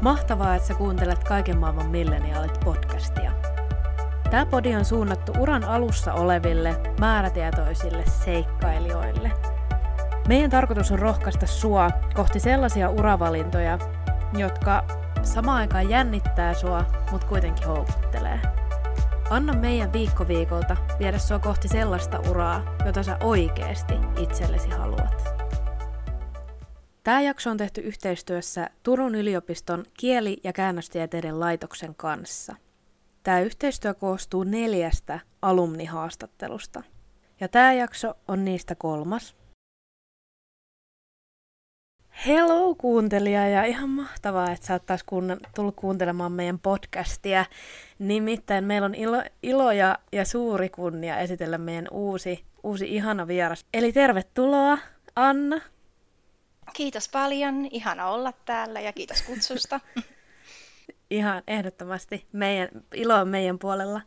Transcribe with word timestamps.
Mahtavaa, 0.00 0.54
että 0.54 0.68
sä 0.68 0.74
kuuntelet 0.74 1.24
Kaiken 1.24 1.58
maailman 1.58 1.90
milleniaalit 1.90 2.60
podcastia. 2.64 3.32
Tämä 4.30 4.46
podi 4.46 4.74
on 4.74 4.84
suunnattu 4.84 5.32
uran 5.38 5.64
alussa 5.64 6.12
oleville, 6.12 6.80
määrätietoisille 7.00 8.04
seikkailijoille. 8.24 9.32
Meidän 10.28 10.50
tarkoitus 10.50 10.92
on 10.92 10.98
rohkaista 10.98 11.46
sua 11.46 11.90
kohti 12.14 12.40
sellaisia 12.40 12.90
uravalintoja, 12.90 13.78
jotka 14.36 14.84
samaan 15.22 15.58
aikaan 15.58 15.90
jännittää 15.90 16.54
sua, 16.54 16.84
mutta 17.10 17.26
kuitenkin 17.26 17.66
houkuttelee. 17.66 18.40
Anna 19.30 19.52
meidän 19.52 19.92
viikko 19.92 20.28
viikolta 20.28 20.76
viedä 20.98 21.18
sua 21.18 21.38
kohti 21.38 21.68
sellaista 21.68 22.20
uraa, 22.30 22.62
jota 22.86 23.02
sä 23.02 23.16
oikeasti 23.22 23.94
itsellesi 24.18 24.70
haluat. 24.70 25.37
Tämä 27.04 27.20
jakso 27.20 27.50
on 27.50 27.56
tehty 27.56 27.80
yhteistyössä 27.80 28.70
Turun 28.82 29.14
yliopiston 29.14 29.84
kieli- 29.98 30.40
ja 30.44 30.52
käännöstieteiden 30.52 31.40
laitoksen 31.40 31.94
kanssa. 31.94 32.54
Tämä 33.22 33.40
yhteistyö 33.40 33.94
koostuu 33.94 34.44
neljästä 34.44 35.20
alumnihaastattelusta. 35.42 36.82
Ja 37.40 37.48
tämä 37.48 37.72
jakso 37.72 38.14
on 38.28 38.44
niistä 38.44 38.74
kolmas. 38.74 39.36
Hello 42.26 42.74
kuuntelija 42.74 43.48
ja 43.48 43.64
ihan 43.64 43.88
mahtavaa, 43.88 44.50
että 44.50 44.66
sä 44.66 44.72
oot 44.72 44.86
taas 44.86 45.02
kuunn- 45.02 45.48
tullut 45.54 45.76
kuuntelemaan 45.76 46.32
meidän 46.32 46.58
podcastia. 46.58 47.44
Nimittäin 47.98 48.64
meillä 48.64 48.84
on 48.84 48.94
ilo, 48.94 49.22
ilo 49.42 49.72
ja, 49.72 49.98
ja 50.12 50.24
suuri 50.24 50.68
kunnia 50.68 51.18
esitellä 51.18 51.58
meidän 51.58 51.86
uusi, 51.90 52.44
uusi 52.62 52.94
ihana 52.94 53.26
vieras. 53.26 53.66
Eli 53.74 53.92
tervetuloa 53.92 54.78
Anna. 55.16 55.60
Kiitos 56.72 57.08
paljon, 57.08 57.68
ihana 57.70 58.08
olla 58.08 58.32
täällä 58.32 58.80
ja 58.80 58.92
kiitos 58.92 59.22
kutsusta. 59.22 59.80
ihan 61.10 61.42
ehdottomasti 61.46 62.26
meidän, 62.32 62.68
ilo 62.94 63.14
on 63.14 63.28
meidän 63.28 63.58
puolella. 63.58 64.00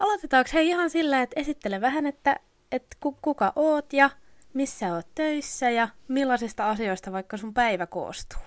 Aloitetaanko 0.00 0.50
hei 0.54 0.68
ihan 0.68 0.90
sillä, 0.90 1.22
että 1.22 1.40
esittele 1.40 1.80
vähän, 1.80 2.06
että, 2.06 2.36
että 2.72 2.96
kuka 3.20 3.52
oot 3.56 3.92
ja 3.92 4.10
missä 4.54 4.94
oot 4.94 5.06
töissä 5.14 5.70
ja 5.70 5.88
millaisista 6.08 6.70
asioista 6.70 7.12
vaikka 7.12 7.36
sun 7.36 7.54
päivä 7.54 7.86
koostuu? 7.86 8.40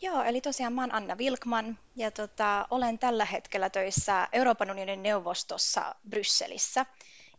Joo, 0.00 0.22
eli 0.22 0.40
tosiaan 0.40 0.72
mä 0.72 0.80
oon 0.80 0.94
Anna 0.94 1.14
Wilkman 1.16 1.78
ja 1.96 2.10
tota, 2.10 2.66
olen 2.70 2.98
tällä 2.98 3.24
hetkellä 3.24 3.70
töissä 3.70 4.28
Euroopan 4.32 4.70
unionin 4.70 5.02
neuvostossa 5.02 5.94
Brysselissä. 6.10 6.86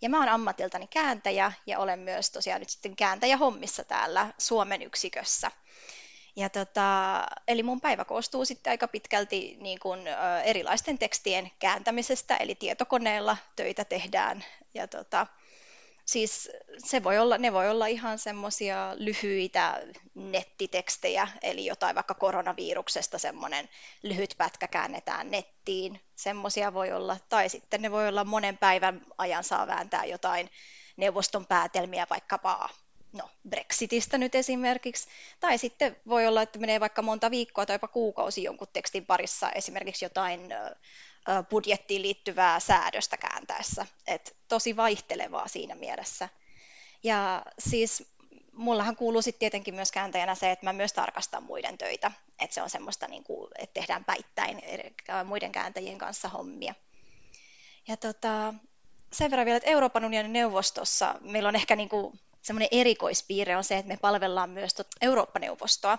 Ja 0.01 0.09
mä 0.09 0.19
oon 0.19 0.29
ammatiltani 0.29 0.87
kääntäjä 0.87 1.51
ja 1.65 1.79
olen 1.79 1.99
myös 1.99 2.31
tosiaan 2.31 2.61
nyt 2.61 2.69
sitten 2.69 2.95
kääntäjä 2.95 3.37
hommissa 3.37 3.83
täällä 3.83 4.33
Suomen 4.37 4.81
yksikössä. 4.81 5.51
Ja 6.35 6.49
tota, 6.49 7.21
eli 7.47 7.63
mun 7.63 7.81
päivä 7.81 8.05
koostuu 8.05 8.45
sitten 8.45 8.71
aika 8.71 8.87
pitkälti 8.87 9.57
niin 9.59 9.79
kuin, 9.79 9.99
erilaisten 10.43 10.97
tekstien 10.97 11.51
kääntämisestä, 11.59 12.37
eli 12.37 12.55
tietokoneella 12.55 13.37
töitä 13.55 13.85
tehdään. 13.85 14.45
Ja 14.73 14.87
tota, 14.87 15.27
siis 16.11 16.49
se 16.77 17.03
voi 17.03 17.17
olla, 17.17 17.37
ne 17.37 17.53
voi 17.53 17.69
olla 17.69 17.87
ihan 17.87 18.19
semmoisia 18.19 18.95
lyhyitä 18.97 19.81
nettitekstejä, 20.15 21.27
eli 21.41 21.65
jotain 21.65 21.95
vaikka 21.95 22.13
koronaviruksesta 22.13 23.17
semmoinen 23.17 23.69
lyhyt 24.03 24.35
pätkä 24.37 24.67
käännetään 24.67 25.31
nettiin, 25.31 26.01
semmoisia 26.15 26.73
voi 26.73 26.91
olla, 26.91 27.17
tai 27.29 27.49
sitten 27.49 27.81
ne 27.81 27.91
voi 27.91 28.07
olla 28.07 28.23
monen 28.23 28.57
päivän 28.57 29.01
ajan 29.17 29.43
saa 29.43 29.67
vääntää 29.67 30.05
jotain 30.05 30.49
neuvoston 30.97 31.45
päätelmiä 31.45 32.07
vaikkapa 32.09 32.69
no, 33.13 33.29
Brexitistä 33.49 34.17
nyt 34.17 34.35
esimerkiksi, 34.35 35.07
tai 35.39 35.57
sitten 35.57 35.95
voi 36.07 36.27
olla, 36.27 36.41
että 36.41 36.59
menee 36.59 36.79
vaikka 36.79 37.01
monta 37.01 37.31
viikkoa 37.31 37.65
tai 37.65 37.75
jopa 37.75 37.87
kuukausi 37.87 38.43
jonkun 38.43 38.67
tekstin 38.73 39.05
parissa, 39.05 39.51
esimerkiksi 39.51 40.05
jotain 40.05 40.49
budjettiin 41.49 42.01
liittyvää 42.01 42.59
säädöstä 42.59 43.17
kääntäessä. 43.17 43.85
Et 44.07 44.35
tosi 44.47 44.75
vaihtelevaa 44.75 45.47
siinä 45.47 45.75
mielessä. 45.75 46.29
Ja 47.03 47.45
siis 47.59 48.03
mullahan 48.53 48.95
kuuluu 48.95 49.21
sitten 49.21 49.39
tietenkin 49.39 49.75
myös 49.75 49.91
kääntäjänä 49.91 50.35
se, 50.35 50.51
että 50.51 50.65
mä 50.65 50.73
myös 50.73 50.93
tarkastan 50.93 51.43
muiden 51.43 51.77
töitä. 51.77 52.11
Että 52.39 52.53
se 52.53 52.61
on 52.61 52.69
semmoista, 52.69 53.07
niin 53.07 53.23
kuin, 53.23 53.51
että 53.59 53.73
tehdään 53.73 54.05
päittäin 54.05 54.61
muiden 55.25 55.51
kääntäjien 55.51 55.97
kanssa 55.97 56.29
hommia. 56.29 56.73
Ja 57.87 57.97
tota, 57.97 58.53
sen 59.13 59.31
verran 59.31 59.45
vielä, 59.45 59.57
että 59.57 59.69
Euroopan 59.69 60.05
unionin 60.05 60.33
neuvostossa 60.33 61.15
meillä 61.21 61.49
on 61.49 61.55
ehkä 61.55 61.75
niin 61.75 61.89
kuin 61.89 62.19
semmoinen 62.41 62.69
erikoispiirre 62.71 63.57
on 63.57 63.63
se, 63.63 63.77
että 63.77 63.87
me 63.87 63.97
palvellaan 63.97 64.49
myös 64.49 64.75
Eurooppa-neuvostoa, 65.01 65.97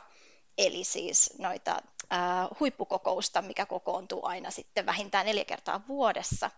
eli 0.58 0.84
siis 0.84 1.34
noita 1.38 1.82
huippukokousta, 2.60 3.42
mikä 3.42 3.66
kokoontuu 3.66 4.26
aina 4.26 4.50
sitten 4.50 4.86
vähintään 4.86 5.26
neljä 5.26 5.44
kertaa 5.44 5.80
vuodessa. 5.88 6.50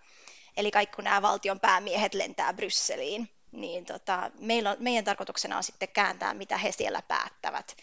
Eli 0.57 0.71
kaikki 0.71 0.97
kun 0.97 1.05
nämä 1.05 1.23
valtion 1.23 1.61
päämiehet 1.61 2.15
lentää 2.15 2.53
Brysseliin, 2.53 3.31
niin 3.53 3.85
tota, 3.85 4.31
meillä 4.39 4.71
on, 4.71 4.77
meidän 4.81 5.05
tarkoituksena 5.05 5.57
on 5.57 5.63
sitten 5.63 5.89
kääntää, 5.89 6.35
mitä 6.35 6.59
he 6.59 6.73
siellä 6.73 7.03
päättävät. 7.09 7.77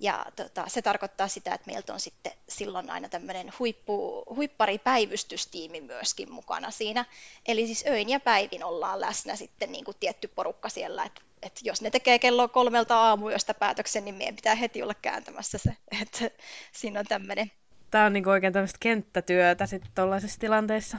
Ja 0.00 0.26
tota, 0.36 0.64
se 0.68 0.82
tarkoittaa 0.82 1.28
sitä, 1.28 1.54
että 1.54 1.70
meiltä 1.70 1.92
on 1.92 2.00
sitten 2.00 2.32
silloin 2.48 2.90
aina 2.90 3.08
tämmöinen 3.08 3.52
huippu, 3.58 4.24
huipparipäivystystiimi 4.36 5.80
myöskin 5.80 6.32
mukana 6.32 6.70
siinä. 6.70 7.04
Eli 7.46 7.66
siis 7.66 7.84
öin 7.86 8.08
ja 8.08 8.20
päivin 8.20 8.64
ollaan 8.64 9.00
läsnä 9.00 9.36
sitten 9.36 9.72
niin 9.72 9.84
kuin 9.84 9.96
tietty 10.00 10.28
porukka 10.28 10.68
siellä, 10.68 11.04
että 11.04 11.20
et 11.44 11.60
jos 11.62 11.82
ne 11.82 11.90
tekee 11.90 12.18
kello 12.18 12.48
kolmelta 12.48 12.98
aamuyöstä 12.98 13.54
päätöksen, 13.54 14.04
niin 14.04 14.14
meidän 14.14 14.36
pitää 14.36 14.54
heti 14.54 14.82
olla 14.82 14.94
kääntämässä 14.94 15.58
se. 15.58 15.76
Et 16.02 16.34
siinä 16.72 17.00
on 17.00 17.06
tämmöinen. 17.06 17.50
Tämä 17.90 18.06
on 18.06 18.12
niinku 18.12 18.30
oikein 18.30 18.52
tämmöistä 18.52 18.78
kenttätyötä 18.80 19.66
sitten 19.66 19.90
tuollaisissa 19.94 20.40
tilanteissa. 20.40 20.98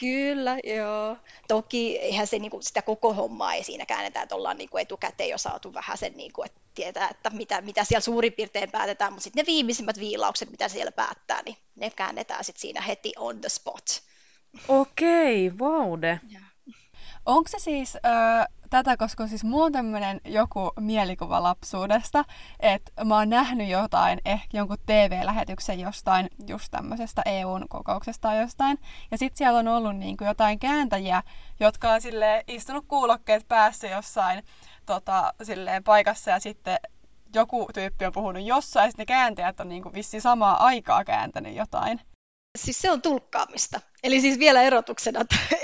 Kyllä, 0.00 0.58
joo. 0.64 1.16
Toki 1.48 1.98
eihän 1.98 2.26
se 2.26 2.38
niinku, 2.38 2.62
sitä 2.62 2.82
koko 2.82 3.14
hommaa 3.14 3.54
ei 3.54 3.64
siinä 3.64 3.86
käännetä, 3.86 4.22
että 4.22 4.34
ollaan 4.34 4.56
niinku 4.56 4.78
etukäteen 4.78 5.30
jo 5.30 5.38
saatu 5.38 5.74
vähän 5.74 5.98
sen, 5.98 6.12
niinku, 6.16 6.42
että 6.42 6.60
tietää, 6.74 7.08
että 7.08 7.30
mitä, 7.30 7.60
mitä 7.60 7.84
siellä 7.84 8.00
suurin 8.00 8.32
piirtein 8.32 8.70
päätetään, 8.70 9.12
mutta 9.12 9.24
sitten 9.24 9.42
ne 9.42 9.46
viimeisimmät 9.46 9.98
viilaukset, 9.98 10.50
mitä 10.50 10.68
siellä 10.68 10.92
päättää, 10.92 11.42
niin 11.44 11.56
ne 11.76 11.90
käännetään 11.90 12.44
sitten 12.44 12.60
siinä 12.60 12.80
heti 12.80 13.12
on 13.16 13.40
the 13.40 13.48
spot. 13.48 14.02
Okei, 14.68 15.48
okay, 15.48 15.58
vaude. 15.58 16.20
Wow, 16.32 16.42
Onko 17.26 17.48
se 17.48 17.58
siis 17.58 17.96
äh, 17.96 18.46
tätä, 18.74 18.96
koska 18.96 19.26
siis 19.26 19.44
mulla 19.44 19.64
on 19.64 19.72
tämmöinen 19.72 20.20
joku 20.24 20.72
mielikuva 20.80 21.42
lapsuudesta, 21.42 22.24
että 22.60 23.04
mä 23.04 23.16
oon 23.16 23.28
nähnyt 23.28 23.68
jotain, 23.68 24.20
ehkä 24.24 24.58
jonkun 24.58 24.76
TV-lähetyksen 24.86 25.80
jostain 25.80 26.28
just 26.46 26.70
tämmöisestä 26.70 27.22
EUn 27.26 27.68
kokouksesta 27.68 28.28
tai 28.28 28.40
jostain. 28.40 28.78
Ja 29.10 29.18
sitten 29.18 29.38
siellä 29.38 29.58
on 29.58 29.68
ollut 29.68 29.96
niin 29.96 30.16
kuin 30.16 30.28
jotain 30.28 30.58
kääntäjiä, 30.58 31.22
jotka 31.60 31.92
on 31.92 32.00
sille 32.00 32.44
istunut 32.48 32.84
kuulokkeet 32.88 33.48
päässä 33.48 33.86
jossain 33.86 34.42
tota, 34.86 35.34
silleen 35.42 35.84
paikassa 35.84 36.30
ja 36.30 36.40
sitten 36.40 36.78
joku 37.34 37.68
tyyppi 37.74 38.04
on 38.04 38.12
puhunut 38.12 38.42
jossain, 38.42 38.86
ja 38.86 38.92
ne 38.98 39.06
kääntäjät 39.06 39.60
on 39.60 39.68
niin 39.68 39.82
kuin 39.82 39.94
vissiin 39.94 40.20
samaa 40.20 40.64
aikaa 40.64 41.04
kääntänyt 41.04 41.56
jotain. 41.56 42.00
Siis 42.58 42.80
se 42.82 42.90
on 42.90 43.02
tulkkaamista. 43.02 43.80
Eli 44.04 44.20
siis 44.20 44.38
vielä 44.38 44.62
erotuksena, 44.62 45.20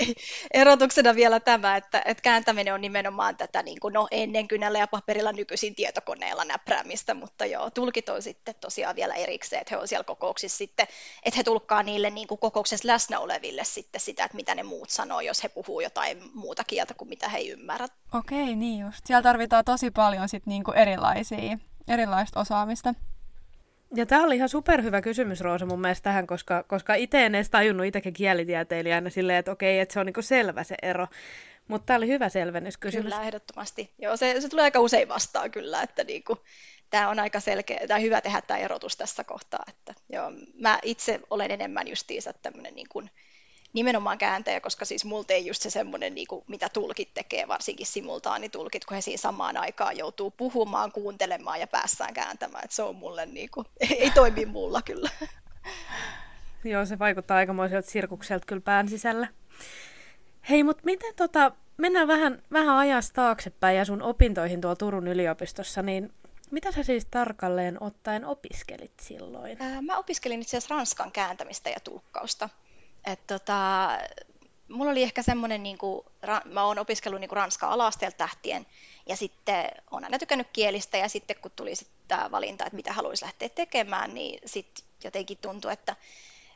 erotuksena 0.53 1.15
vielä 1.15 1.39
tämä, 1.39 1.77
että, 1.77 2.01
että 2.05 2.21
kääntäminen 2.21 2.73
on 2.73 2.81
nimenomaan 2.81 3.37
tätä 3.37 3.63
niin 3.63 3.79
kuin, 3.79 3.93
no, 3.93 4.07
ennen 4.11 4.47
kynällä 4.47 4.79
ja 4.79 4.87
paperilla 4.87 5.31
nykyisin 5.31 5.75
tietokoneella 5.75 6.45
näpräämistä, 6.45 7.13
mutta 7.13 7.45
joo, 7.45 7.69
tulkit 7.69 8.09
on 8.09 8.21
sitten 8.21 8.55
tosiaan 8.61 8.95
vielä 8.95 9.13
erikseen, 9.13 9.61
että 9.61 9.75
he 9.75 9.81
on 9.81 9.87
siellä 9.87 10.03
kokouksissa 10.03 10.57
sitten, 10.57 10.87
että 11.23 11.37
he 11.37 11.43
tulkkaa 11.43 11.83
niille 11.83 12.09
niin 12.09 12.27
kuin 12.27 12.39
kokouksessa 12.39 12.87
läsnä 12.87 13.19
oleville 13.19 13.63
sitten 13.63 14.01
sitä, 14.01 14.23
että 14.23 14.35
mitä 14.35 14.55
ne 14.55 14.63
muut 14.63 14.89
sanoo, 14.89 15.21
jos 15.21 15.43
he 15.43 15.49
puhuu 15.49 15.81
jotain 15.81 16.17
muuta 16.33 16.63
kieltä 16.63 16.93
kuin 16.93 17.09
mitä 17.09 17.29
he 17.29 17.37
ei 17.37 17.49
ymmärrä. 17.49 17.87
Okei, 18.13 18.55
niin 18.55 18.79
just. 18.79 19.05
Siellä 19.05 19.23
tarvitaan 19.23 19.65
tosi 19.65 19.91
paljon 19.91 20.29
sitten 20.29 20.51
niin 20.51 20.63
kuin 20.63 20.77
erilaisia, 20.77 21.57
erilaista 21.87 22.39
osaamista. 22.39 22.93
Ja 23.95 24.05
tämä 24.05 24.23
oli 24.23 24.35
ihan 24.35 24.49
superhyvä 24.49 25.01
kysymys, 25.01 25.41
Roosa, 25.41 25.65
mun 25.65 25.81
mielestä 25.81 26.03
tähän, 26.03 26.27
koska, 26.27 26.63
koska 26.63 26.95
itse 26.95 27.25
en 27.25 27.35
edes 27.35 27.49
tajunnut 27.49 27.85
itsekin 27.85 28.13
kielitieteilijänä 28.13 29.09
silleen, 29.09 29.39
että 29.39 29.51
okei, 29.51 29.79
että 29.79 29.93
se 29.93 29.99
on 29.99 30.05
niinku 30.05 30.21
selvä 30.21 30.63
se 30.63 30.75
ero. 30.81 31.07
Mutta 31.67 31.85
tämä 31.85 31.97
oli 31.97 32.07
hyvä 32.07 32.29
selvennyskysymys. 32.29 33.03
Kyllä, 33.13 33.23
ehdottomasti. 33.23 33.93
Joo, 33.99 34.17
se, 34.17 34.41
se 34.41 34.49
tulee 34.49 34.63
aika 34.63 34.79
usein 34.79 35.07
vastaan 35.07 35.51
kyllä, 35.51 35.81
että 35.81 36.03
niinku, 36.03 36.37
tämä 36.89 37.09
on 37.09 37.19
aika 37.19 37.39
selkeä, 37.39 37.87
tai 37.87 38.01
hyvä 38.01 38.21
tehdä 38.21 38.41
tämä 38.41 38.57
erotus 38.57 38.97
tässä 38.97 39.23
kohtaa. 39.23 39.63
Että, 39.69 39.93
joo, 40.09 40.31
mä 40.53 40.79
itse 40.83 41.19
olen 41.29 41.51
enemmän 41.51 41.87
justiinsa 41.87 42.33
tämmöinen 42.33 42.75
niin 42.75 42.89
kuin, 42.89 43.09
nimenomaan 43.73 44.17
kääntäjä, 44.17 44.59
koska 44.59 44.85
siis 44.85 45.05
multa 45.05 45.33
ei 45.33 45.45
just 45.45 45.61
se 45.61 45.69
semmoinen, 45.69 46.15
niin 46.15 46.27
kuin, 46.27 46.43
mitä 46.47 46.69
tulkit 46.69 47.13
tekee, 47.13 47.47
varsinkin 47.47 47.85
simultaanitulkit, 47.85 48.85
kun 48.85 48.95
he 48.95 49.01
siinä 49.01 49.17
samaan 49.17 49.57
aikaan 49.57 49.97
joutuu 49.97 50.31
puhumaan, 50.31 50.91
kuuntelemaan 50.91 51.59
ja 51.59 51.67
päässään 51.67 52.13
kääntämään. 52.13 52.63
Et 52.63 52.71
se 52.71 52.83
on 52.83 52.95
mulle, 52.95 53.25
niin 53.25 53.49
kuin, 53.51 53.65
ei 53.99 54.11
toimi 54.11 54.45
mulla 54.45 54.81
kyllä. 54.81 55.09
Joo, 56.63 56.85
se 56.85 56.99
vaikuttaa 56.99 57.37
aikamoiselta 57.37 57.89
sirkukselta 57.91 58.45
kyllä 58.45 58.61
pään 58.61 58.89
sisällä. 58.89 59.27
Hei, 60.49 60.63
mutta 60.63 60.83
miten 60.85 61.15
tota, 61.15 61.51
mennään 61.77 62.07
vähän, 62.07 62.41
vähän 62.51 62.77
ajasta 62.77 63.13
taaksepäin 63.13 63.77
ja 63.77 63.85
sun 63.85 64.01
opintoihin 64.01 64.61
tuolla 64.61 64.75
Turun 64.75 65.07
yliopistossa, 65.07 65.81
niin 65.81 66.13
Mitä 66.51 66.71
sä 66.71 66.83
siis 66.83 67.05
tarkalleen 67.05 67.83
ottaen 67.83 68.25
opiskelit 68.25 68.99
silloin? 69.01 69.57
Mä 69.81 69.97
opiskelin 69.97 70.41
itse 70.41 70.57
asiassa 70.57 70.75
ranskan 70.75 71.11
kääntämistä 71.11 71.69
ja 71.69 71.79
tulkkausta. 71.83 72.49
Et 73.05 73.27
tota, 73.27 73.89
mulla 74.67 74.91
oli 74.91 75.03
ehkä 75.03 75.21
semmoinen, 75.21 75.63
niin 75.63 75.77
kuin, 75.77 76.05
mä 76.45 76.63
oon 76.63 76.79
opiskellut 76.79 77.19
niin 77.19 77.31
ranskaa 77.31 77.73
alasteelta 77.73 78.23
lähtien, 78.23 78.65
ja 79.07 79.15
sitten 79.15 79.65
olen 79.91 80.03
aina 80.03 80.19
tykännyt 80.19 80.47
kielistä, 80.53 80.97
ja 80.97 81.09
sitten 81.09 81.35
kun 81.41 81.51
tuli 81.55 81.75
sitten 81.75 81.97
tämä 82.07 82.31
valinta, 82.31 82.65
että 82.65 82.75
mitä 82.75 82.93
haluaisi 82.93 83.25
lähteä 83.25 83.49
tekemään, 83.49 84.13
niin 84.13 84.39
sitten 84.45 84.85
jotenkin 85.03 85.37
tuntui, 85.37 85.73
että 85.73 85.95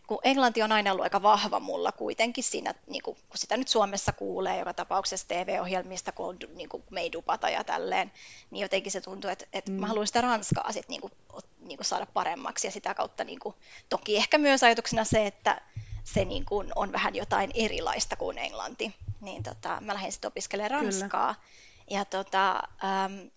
kun 0.08 0.20
englanti 0.24 0.64
on 0.64 0.72
aina 0.72 0.92
ollut 0.92 1.04
aika 1.04 1.22
vahva 1.22 1.60
mulla 1.60 1.92
kuitenkin 1.92 2.44
siinä, 2.44 2.74
niin 2.88 3.02
kuin, 3.04 3.18
kun 3.30 3.38
sitä 3.38 3.58
nyt 3.58 3.68
Suomessa 3.68 4.12
kuulee 4.12 4.60
joka 4.60 4.74
tapauksessa 4.74 5.28
TV-ohjelmista, 5.28 6.12
kun, 6.12 6.38
niin 6.56 6.70
kuin 6.70 6.84
me 6.90 7.02
ei 7.02 7.12
dupata 7.12 7.50
ja 7.50 7.64
tälleen, 7.64 8.12
niin 8.52 8.62
jotenkin 8.62 8.92
se 8.92 9.02
tuntuu, 9.02 9.30
että, 9.30 9.46
että 9.54 9.72
mm. 9.72 9.80
mä 9.80 9.88
haluan 9.88 10.08
sitä 10.08 10.22
ranskaa 10.22 10.72
sit, 10.72 10.90
niin 10.90 11.02
kuin, 11.02 11.14
niin 11.60 11.78
kuin 11.78 11.86
saada 11.86 12.06
paremmaksi 12.06 12.68
ja 12.68 12.72
sitä 12.72 12.94
kautta 12.94 13.24
niin 13.24 13.40
kuin, 13.40 13.56
toki 13.90 14.18
ehkä 14.18 14.38
myös 14.38 14.64
ajatuksena 14.64 15.04
se, 15.04 15.28
että 15.28 15.62
se 16.06 16.26
niin 16.26 16.46
kuin 16.46 16.72
on 16.76 16.92
vähän 16.92 17.16
jotain 17.16 17.52
erilaista 17.54 18.16
kuin 18.16 18.38
englanti, 18.38 18.96
niin 19.22 19.44
tota, 19.44 19.78
mä 19.82 19.94
lähdin 19.94 20.12
sitten 20.12 20.28
opiskelemaan 20.28 20.72
ranskaa. 20.72 21.34
Kyllä. 21.34 22.00
Ja 22.00 22.06
tota, 22.06 22.64
ähm, 22.84 23.28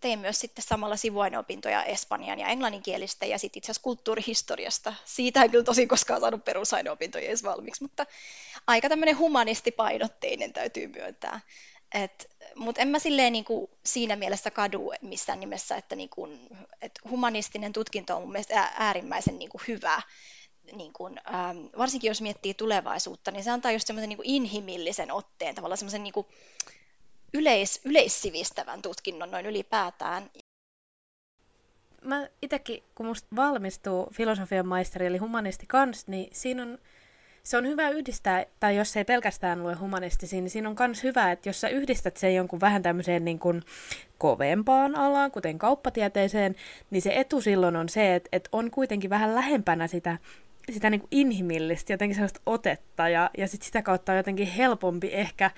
tein 0.00 0.18
myös 0.18 0.40
sitten 0.40 0.64
samalla 0.64 0.96
sivuaineopintoja 0.96 1.84
espanjan 1.84 2.38
ja 2.38 2.48
englanninkielistä 2.48 3.26
ja 3.26 3.38
sitten 3.38 3.58
itse 3.58 3.66
asiassa 3.66 3.82
kulttuurihistoriasta. 3.82 4.94
Siitä 5.04 5.44
en 5.44 5.50
kyllä 5.50 5.64
tosi 5.64 5.86
koskaan 5.86 6.20
saanut 6.20 6.44
perusaineopintoja 6.44 7.26
edes 7.26 7.44
valmiiksi, 7.44 7.82
mutta 7.82 8.06
aika 8.66 8.88
tämmöinen 8.88 9.18
humanistipainotteinen 9.18 10.52
täytyy 10.52 10.86
myöntää. 10.86 11.40
Mutta 12.54 12.82
en 12.82 12.88
mä 12.88 12.98
silleen 12.98 13.32
niin 13.32 13.44
kuin 13.44 13.70
siinä 13.84 14.16
mielessä 14.16 14.50
kadu 14.50 14.92
missään 15.02 15.40
nimessä, 15.40 15.76
että, 15.76 15.96
niin 15.96 16.08
kuin, 16.08 16.48
että 16.82 17.00
humanistinen 17.10 17.72
tutkinto 17.72 18.16
on 18.16 18.22
mun 18.22 18.32
mielestä 18.32 18.72
äärimmäisen 18.78 19.38
niin 19.38 19.50
kuin 19.50 19.62
hyvä. 19.68 20.02
Niin 20.72 20.92
kuin, 20.92 21.20
ähm, 21.34 21.58
varsinkin 21.78 22.08
jos 22.08 22.22
miettii 22.22 22.54
tulevaisuutta, 22.54 23.30
niin 23.30 23.44
se 23.44 23.50
antaa 23.50 23.72
just 23.72 23.86
semmoisen 23.86 24.08
niin 24.08 24.18
inhimillisen 24.22 25.12
otteen, 25.12 25.54
tavallaan 25.54 25.78
semmoisen 25.78 26.02
niin 26.02 26.12
kuin, 26.12 26.26
yleis, 27.34 27.80
yleissivistävän 27.84 28.82
tutkinnon 28.82 29.30
noin 29.30 29.46
ylipäätään. 29.46 30.30
Mä 32.02 32.28
itsekin, 32.42 32.82
kun 32.94 33.06
musta 33.06 33.28
valmistuu 33.36 34.08
filosofian 34.12 34.66
maisteri 34.66 35.06
eli 35.06 35.18
humanisti 35.18 35.66
kans, 35.66 36.08
niin 36.08 36.28
siinä 36.32 36.62
on, 36.62 36.78
se 37.42 37.56
on 37.56 37.66
hyvä 37.66 37.88
yhdistää, 37.88 38.44
tai 38.60 38.76
jos 38.76 38.96
ei 38.96 39.04
pelkästään 39.04 39.62
lue 39.62 39.74
humanistisiin, 39.74 40.44
niin 40.44 40.50
siinä 40.50 40.68
on 40.68 40.76
myös 40.78 41.02
hyvä, 41.02 41.32
että 41.32 41.48
jos 41.48 41.60
sä 41.60 41.68
yhdistät 41.68 42.16
sen 42.16 42.34
jonkun 42.34 42.60
vähän 42.60 42.82
tämmöiseen 42.82 43.24
niin 43.24 43.38
kuin 43.38 43.62
kovempaan 44.18 44.96
alaan, 44.96 45.30
kuten 45.30 45.58
kauppatieteeseen, 45.58 46.56
niin 46.90 47.02
se 47.02 47.12
etu 47.14 47.40
silloin 47.40 47.76
on 47.76 47.88
se, 47.88 48.14
että, 48.14 48.28
että 48.32 48.48
on 48.52 48.70
kuitenkin 48.70 49.10
vähän 49.10 49.34
lähempänä 49.34 49.86
sitä 49.86 50.18
sitä 50.72 50.90
niin 50.90 51.00
kuin 51.00 51.08
inhimillistä, 51.10 51.92
jotenkin 51.92 52.14
sellaista 52.14 52.40
otetta, 52.46 53.08
ja, 53.08 53.30
ja 53.38 53.48
sit 53.48 53.62
sitä 53.62 53.82
kautta 53.82 54.12
on 54.12 54.18
jotenkin 54.18 54.46
helpompi 54.46 55.10
ehkä 55.12 55.50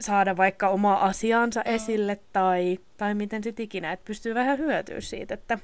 saada 0.00 0.36
vaikka 0.36 0.68
omaa 0.68 1.04
asiaansa 1.04 1.60
mm. 1.60 1.74
esille 1.74 2.20
tai, 2.32 2.78
tai 2.96 3.14
miten 3.14 3.42
sitten 3.42 3.64
ikinä, 3.64 3.92
että 3.92 4.04
pystyy 4.06 4.34
vähän 4.34 4.58
hyötyä 4.58 5.00
siitä, 5.00 5.34
että 5.34 5.58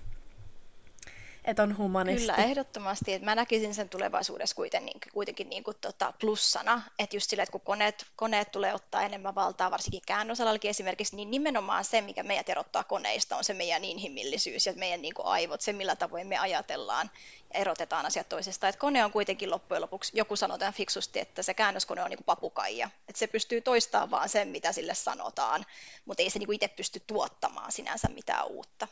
että 1.44 1.62
on 1.62 1.76
humanisti. 1.76 2.20
Kyllä, 2.20 2.34
ehdottomasti. 2.34 3.12
Että 3.12 3.24
mä 3.24 3.34
näkisin 3.34 3.74
sen 3.74 3.88
tulevaisuudessa 3.88 4.56
kuitenkin, 4.56 5.00
kuitenkin 5.12 5.50
niin 5.50 5.64
kuin 5.64 5.76
tota 5.80 6.12
plussana, 6.20 6.82
että 6.98 7.16
just 7.16 7.30
sille, 7.30 7.42
että 7.42 7.52
kun 7.52 7.60
koneet, 7.60 8.06
koneet 8.16 8.52
tulee 8.52 8.74
ottaa 8.74 9.02
enemmän 9.02 9.34
valtaa, 9.34 9.70
varsinkin 9.70 10.02
käännösalallakin 10.06 10.68
esimerkiksi, 10.68 11.16
niin 11.16 11.30
nimenomaan 11.30 11.84
se, 11.84 12.00
mikä 12.00 12.22
meidät 12.22 12.48
erottaa 12.48 12.84
koneista, 12.84 13.36
on 13.36 13.44
se 13.44 13.54
meidän 13.54 13.84
inhimillisyys 13.84 14.66
ja 14.66 14.72
meidän 14.72 15.02
niin 15.02 15.14
kuin 15.14 15.26
aivot, 15.26 15.60
se 15.60 15.72
millä 15.72 15.96
tavoin 15.96 16.26
me 16.26 16.38
ajatellaan 16.38 17.10
ja 17.54 17.60
erotetaan 17.60 18.06
asiat 18.06 18.28
toisistaan. 18.28 18.68
Että 18.68 18.80
kone 18.80 19.04
on 19.04 19.12
kuitenkin 19.12 19.50
loppujen 19.50 19.82
lopuksi, 19.82 20.12
joku 20.14 20.36
sanoo 20.36 20.58
tämän 20.58 20.74
fiksusti, 20.74 21.20
että 21.20 21.42
se 21.42 21.54
käännöskone 21.54 22.02
on 22.02 22.10
niin 22.10 22.18
kuin 22.18 22.24
papukaija, 22.24 22.90
että 23.08 23.18
se 23.18 23.26
pystyy 23.26 23.60
toistamaan 23.60 24.10
vaan 24.10 24.28
sen, 24.28 24.48
mitä 24.48 24.72
sille 24.72 24.94
sanotaan, 24.94 25.66
mutta 26.04 26.22
ei 26.22 26.30
se 26.30 26.38
niin 26.38 26.46
kuin 26.46 26.54
itse 26.54 26.68
pysty 26.68 27.00
tuottamaan 27.06 27.72
sinänsä 27.72 28.08
mitään 28.08 28.46
uutta. 28.46 28.88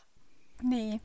Niin, 0.63 1.01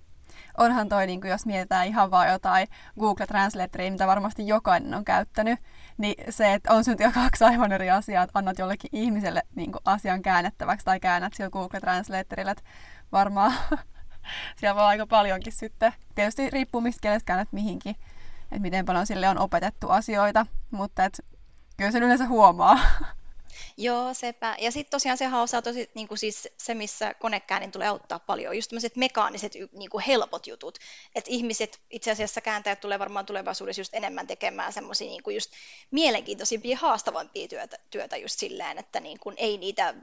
onhan 0.59 0.89
toi, 0.89 1.07
niin 1.07 1.21
kuin 1.21 1.31
jos 1.31 1.47
mietitään 1.47 1.87
ihan 1.87 2.11
vaan 2.11 2.29
jotain 2.29 2.69
Google 3.01 3.27
Translatoria, 3.27 3.91
mitä 3.91 4.07
varmasti 4.07 4.47
jokainen 4.47 4.95
on 4.95 5.05
käyttänyt, 5.05 5.59
niin 5.99 6.33
se, 6.33 6.55
että 6.55 6.73
on 6.73 6.85
syntyä 6.85 7.13
kaksi 7.23 7.45
aivan 7.45 7.73
eri 7.73 7.91
asiaa, 7.91 8.25
että 8.25 8.39
annat 8.39 8.59
jollekin 8.59 8.91
ihmiselle 8.93 9.43
niin 9.55 9.73
kuin 9.73 9.83
asian 9.85 10.23
käännettäväksi 10.23 10.85
tai 10.85 11.01
käännät 11.01 11.35
sillä 11.35 11.51
Google 11.51 11.81
Translatorilla, 11.81 12.51
että 12.51 12.65
varmaan 13.13 13.53
siellä 14.57 14.75
voi 14.75 14.85
aika 14.85 15.07
paljonkin 15.07 15.53
sitten. 15.53 15.93
Tietysti 16.15 16.51
riippuu 16.51 16.81
mistä 16.81 17.01
kielestä 17.01 17.27
käännät 17.27 17.53
mihinkin, 17.53 17.97
että 18.43 18.59
miten 18.59 18.85
paljon 18.85 19.07
sille 19.07 19.29
on 19.29 19.39
opetettu 19.39 19.91
asioita, 19.91 20.47
mutta 20.71 21.05
et, 21.05 21.21
kyllä 21.77 21.91
sen 21.91 22.03
yleensä 22.03 22.27
huomaa. 22.27 22.79
Joo, 23.77 24.15
sepä. 24.15 24.57
Ja 24.59 24.71
sitten 24.71 24.91
tosiaan 24.91 25.19
sehän 25.19 25.41
osaa 25.41 25.63
tosi, 25.63 25.91
niin 25.95 26.09
kuin 26.09 26.19
siis 26.19 26.49
se, 26.59 26.75
missä 26.75 27.15
konekäänin 27.15 27.73
tulee 27.73 27.89
auttaa 27.89 28.19
paljon, 28.19 28.57
just 28.57 28.71
tämmöiset 28.71 28.97
mekaaniset 28.97 29.53
niin 29.73 29.91
kuin 29.91 30.05
helpot 30.05 30.47
jutut. 30.47 30.79
Että 31.15 31.31
ihmiset, 31.31 31.81
itse 31.91 32.11
asiassa 32.11 32.41
kääntäjät 32.41 32.81
tulee 32.81 32.99
varmaan 32.99 33.27
tulevaisuudessa 33.27 33.81
just 33.81 33.95
enemmän 33.95 34.27
tekemään 34.27 34.73
semmoisia 34.73 35.09
niin 35.09 35.23
kuin 35.23 35.35
just 35.35 35.51
mielenkiintoisimpia, 35.91 36.77
haastavampia 36.77 37.49
työtä, 37.49 37.77
työtä 37.91 38.17
just 38.17 38.39
silleen, 38.39 38.79
että 38.79 39.01
niin 39.01 39.19
kuin 39.19 39.35
ei 39.39 39.59
niitä 39.59 39.95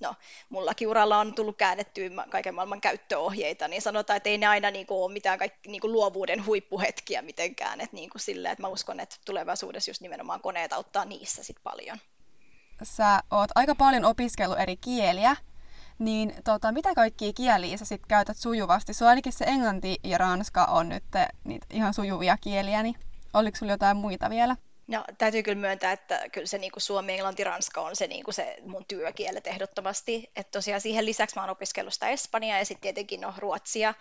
no, 0.00 0.14
mullakin 0.48 0.88
uralla 0.88 1.18
on 1.18 1.34
tullut 1.34 1.56
käännettyä 1.56 2.10
kaiken 2.30 2.54
maailman 2.54 2.80
käyttöohjeita, 2.80 3.68
niin 3.68 3.82
sanotaan, 3.82 4.16
että 4.16 4.30
ei 4.30 4.38
ne 4.38 4.46
aina 4.46 4.70
niin 4.70 4.86
kuin, 4.86 4.98
ole 4.98 5.12
mitään 5.12 5.38
kaikki, 5.38 5.70
niin 5.70 5.80
kuin 5.80 5.92
luovuuden 5.92 6.46
huippuhetkiä 6.46 7.22
mitenkään, 7.22 7.80
että, 7.80 7.96
niin 7.96 8.10
kuin 8.10 8.20
sille, 8.20 8.50
että 8.50 8.62
mä 8.62 8.68
uskon, 8.68 9.00
että 9.00 9.16
tulevaisuudessa 9.26 9.90
just 9.90 10.00
nimenomaan 10.00 10.40
koneet 10.40 10.72
auttaa 10.72 11.04
niissä 11.04 11.42
sit 11.42 11.56
paljon 11.62 11.98
sä 12.82 13.22
oot 13.30 13.50
aika 13.54 13.74
paljon 13.74 14.04
opiskellut 14.04 14.58
eri 14.58 14.76
kieliä, 14.76 15.36
niin 15.98 16.34
tota, 16.44 16.72
mitä 16.72 16.94
kaikkia 16.94 17.32
kieliä 17.32 17.76
sä 17.76 17.84
sit 17.84 18.06
käytät 18.08 18.36
sujuvasti? 18.36 18.92
On 19.02 19.08
ainakin 19.08 19.32
se 19.32 19.44
englanti 19.44 19.96
ja 20.04 20.18
ranska 20.18 20.64
on 20.64 20.88
nyt 20.88 21.04
niitä 21.44 21.66
ihan 21.70 21.94
sujuvia 21.94 22.36
kieliä, 22.40 22.82
niin 22.82 22.96
oliko 23.34 23.56
sulla 23.56 23.72
jotain 23.72 23.96
muita 23.96 24.30
vielä? 24.30 24.56
No 24.86 25.04
täytyy 25.18 25.42
kyllä 25.42 25.60
myöntää, 25.60 25.92
että 25.92 26.28
kyllä 26.32 26.46
se 26.46 26.58
niin 26.58 26.72
kuin 26.72 26.82
suomi, 26.82 27.12
englanti, 27.12 27.44
ranska 27.44 27.80
on 27.80 27.96
se, 27.96 28.06
niin 28.06 28.24
kuin 28.24 28.34
se 28.34 28.56
mun 28.66 28.84
työkielet 28.88 29.46
ehdottomasti. 29.46 30.30
Että 30.36 30.50
tosiaan 30.50 30.80
siihen 30.80 31.06
lisäksi 31.06 31.36
mä 31.36 31.42
oon 31.42 31.50
opiskellut 31.50 31.94
sitä 31.94 32.08
espanjaa 32.08 32.58
ja 32.58 32.64
sitten 32.64 32.82
tietenkin 32.82 33.20
no, 33.20 33.34
ruotsia. 33.38 33.94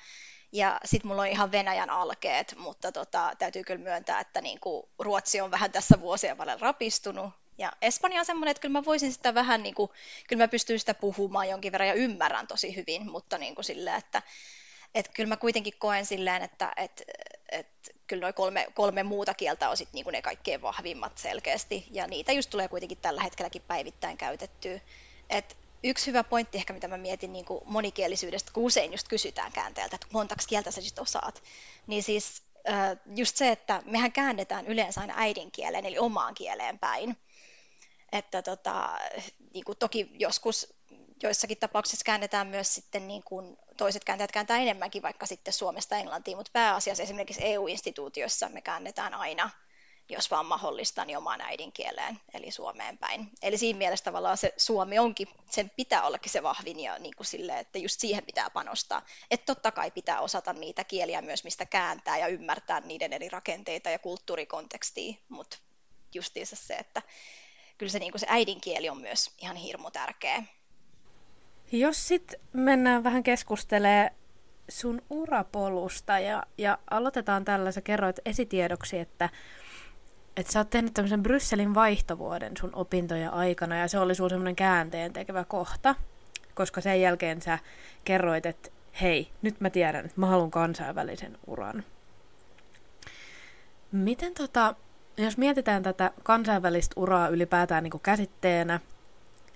Ja 0.52 0.80
sitten 0.86 1.08
mulla 1.08 1.22
on 1.22 1.28
ihan 1.28 1.52
Venäjän 1.52 1.90
alkeet, 1.90 2.56
mutta 2.58 2.92
tota, 2.92 3.32
täytyy 3.40 3.64
kyllä 3.64 3.84
myöntää, 3.84 4.20
että 4.20 4.42
niin 4.42 4.60
kuin 4.60 4.84
Ruotsi 5.00 5.42
on 5.42 5.52
vähän 5.52 5.72
tässä 5.72 6.02
vuosien 6.02 6.38
varrella 6.38 6.62
rapistunut. 6.62 7.34
Ja 7.58 7.72
Espanja 7.82 8.20
on 8.20 8.26
semmoinen, 8.26 8.52
että 8.52 8.62
kyllä 8.62 8.80
mä 8.80 8.86
voisin 8.86 9.14
sitä 9.14 9.34
vähän, 9.34 9.64
niin 9.64 9.76
kuin, 9.76 9.92
kyllä 10.28 10.44
mä 10.44 10.48
pystyn 10.48 10.80
sitä 10.80 10.94
puhumaan 10.94 11.50
jonkin 11.50 11.72
verran 11.72 11.88
ja 11.88 11.94
ymmärrän 11.94 12.48
tosi 12.48 12.76
hyvin, 12.76 13.12
mutta 13.12 13.38
niin 13.38 13.56
kuin 13.56 13.66
sillä, 13.66 13.96
että, 13.96 14.22
että 14.96 15.12
kyllä 15.14 15.28
mä 15.28 15.38
kuitenkin 15.38 15.74
koen 15.80 16.06
silleen, 16.06 16.42
että, 16.42 16.74
että, 16.78 17.04
että 17.50 17.92
kyllä 18.08 18.22
noin 18.22 18.34
kolme, 18.34 18.68
kolme 18.74 19.04
muuta 19.04 19.34
kieltä 19.34 19.70
on 19.70 19.78
sit 19.78 19.90
niin 19.94 20.04
kuin 20.04 20.12
ne 20.12 20.22
kaikkein 20.22 20.62
vahvimmat 20.62 21.18
selkeästi, 21.18 21.88
ja 21.92 22.08
niitä 22.08 22.32
just 22.32 22.50
tulee 22.50 22.68
kuitenkin 22.68 22.98
tällä 22.98 23.22
hetkelläkin 23.22 23.62
päivittäin 23.62 24.18
käytettyä. 24.18 24.80
Et 25.30 25.58
yksi 25.84 26.08
hyvä 26.08 26.24
pointti 26.24 26.58
ehkä, 26.58 26.74
mitä 26.74 26.88
mä 26.88 26.98
mietin 26.98 27.34
niin 27.34 27.46
kuin 27.46 27.62
monikielisyydestä, 27.66 28.52
kun 28.54 28.64
usein 28.64 28.92
just 28.92 29.08
kysytään 29.08 29.52
käänteeltä, 29.52 29.96
että 29.96 30.08
montaksi 30.12 30.48
kieltä 30.48 30.72
sä 30.72 30.82
sitten 30.82 31.02
osaat, 31.02 31.44
niin 31.88 32.04
siis 32.04 32.44
just 33.16 33.36
se, 33.36 33.52
että 33.52 33.82
mehän 33.86 34.12
käännetään 34.12 34.68
yleensä 34.68 35.02
aina 35.02 35.14
äidinkieleen, 35.18 35.86
eli 35.86 36.00
omaan 36.00 36.34
kieleen 36.34 36.80
päin 36.80 37.18
että 38.12 38.42
tota, 38.42 39.00
niin 39.54 39.64
kuin 39.66 39.78
toki 39.78 40.10
joskus 40.14 40.78
joissakin 41.24 41.58
tapauksissa 41.58 42.04
käännetään 42.04 42.48
myös 42.48 42.76
sitten 42.76 43.08
niin 43.08 43.24
kuin 43.24 43.58
toiset 43.78 44.04
kääntäjät 44.04 44.32
kääntää 44.32 44.58
enemmänkin 44.58 45.02
vaikka 45.02 45.26
sitten 45.26 45.54
Suomesta 45.54 45.98
Englantiin, 45.98 46.38
mutta 46.38 46.52
pääasiassa 46.54 47.04
esimerkiksi 47.04 47.42
EU-instituutioissa 47.46 48.50
me 48.50 48.62
käännetään 48.62 49.14
aina, 49.14 49.50
jos 50.10 50.32
vaan 50.32 50.46
mahdollista, 50.46 51.06
niin 51.06 51.18
omaan 51.18 51.42
äidinkieleen, 51.42 52.20
eli 52.34 52.52
Suomeen 52.52 52.98
päin. 52.98 53.30
Eli 53.42 53.58
siinä 53.58 53.78
mielessä 53.78 54.06
tavallaan 54.06 54.38
se 54.38 54.54
Suomi 54.58 55.00
onkin, 55.00 55.28
sen 55.52 55.70
pitää 55.70 56.04
ollakin 56.04 56.32
se 56.32 56.44
vahvin 56.44 56.80
ja 56.80 57.00
niin 57.00 57.16
kuin 57.16 57.28
sille, 57.28 57.60
että 57.60 57.80
just 57.80 58.00
siihen 58.00 58.26
pitää 58.26 58.50
panostaa. 58.50 59.06
Että 59.32 59.46
totta 59.46 59.72
kai 59.72 59.92
pitää 59.92 60.22
osata 60.22 60.54
niitä 60.54 60.84
kieliä 60.84 61.22
myös, 61.22 61.44
mistä 61.44 61.66
kääntää 61.66 62.18
ja 62.18 62.28
ymmärtää 62.28 62.80
niiden 62.80 63.14
eri 63.14 63.30
rakenteita 63.30 63.90
ja 63.90 64.00
kulttuurikontekstia, 64.00 65.14
mutta 65.30 65.58
justiinsa 66.14 66.56
se, 66.56 66.76
että 66.76 67.02
kyllä 67.78 67.92
se, 67.92 68.00
niin 68.00 68.12
kuin 68.12 68.20
se 68.20 68.28
äidinkieli 68.30 68.90
on 68.90 69.02
myös 69.02 69.32
ihan 69.38 69.56
hirmu 69.56 69.92
tärkeä. 69.92 70.44
Jos 71.72 72.08
sitten 72.08 72.40
mennään 72.54 73.04
vähän 73.04 73.24
keskustelee 73.24 74.12
sun 74.70 75.02
urapolusta 75.10 76.20
ja, 76.20 76.44
ja 76.58 76.78
aloitetaan 76.92 77.46
tällä, 77.46 77.72
sä 77.72 77.82
kerroit 77.82 78.20
esitiedoksi, 78.26 79.00
että, 79.00 79.30
että 80.38 80.52
sä 80.52 80.60
oot 80.60 80.70
tehnyt 80.70 80.94
tämmöisen 80.94 81.24
Brysselin 81.24 81.76
vaihtovuoden 81.76 82.58
sun 82.60 82.76
opintojen 82.76 83.34
aikana 83.34 83.78
ja 83.78 83.88
se 83.88 84.00
oli 84.00 84.16
sun 84.16 84.30
semmoinen 84.30 84.56
käänteen 84.56 85.14
tekevä 85.14 85.44
kohta. 85.44 85.96
koska 86.56 86.82
sen 86.82 87.02
jälkeen 87.02 87.42
sä 87.42 87.60
kerroit, 88.06 88.46
että 88.46 88.70
hei, 89.02 89.32
nyt 89.42 89.62
mä 89.62 89.70
tiedän, 89.70 90.06
että 90.06 90.20
mä 90.20 90.26
haluan 90.26 90.52
kansainvälisen 90.52 91.38
uran. 91.48 91.84
Miten 93.92 94.34
tota, 94.34 94.76
jos 95.18 95.38
mietitään 95.38 95.84
tätä 95.84 96.12
kansainvälistä 96.24 96.94
uraa 96.96 97.28
ylipäätään 97.28 97.84
niin 97.84 98.00
käsitteenä, 98.04 98.80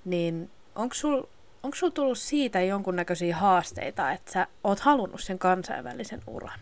niin 0.06 0.52
onko 0.76 0.94
sul, 0.96 1.24
onko 1.64 1.76
sul 1.76 1.90
tullut 1.90 2.18
siitä 2.18 2.62
jonkunnäköisiä 2.62 3.36
haasteita, 3.36 4.12
että 4.12 4.32
sä 4.32 4.48
oot 4.64 4.80
halunnut 4.80 5.22
sen 5.22 5.40
kansainvälisen 5.40 6.22
uran? 6.28 6.60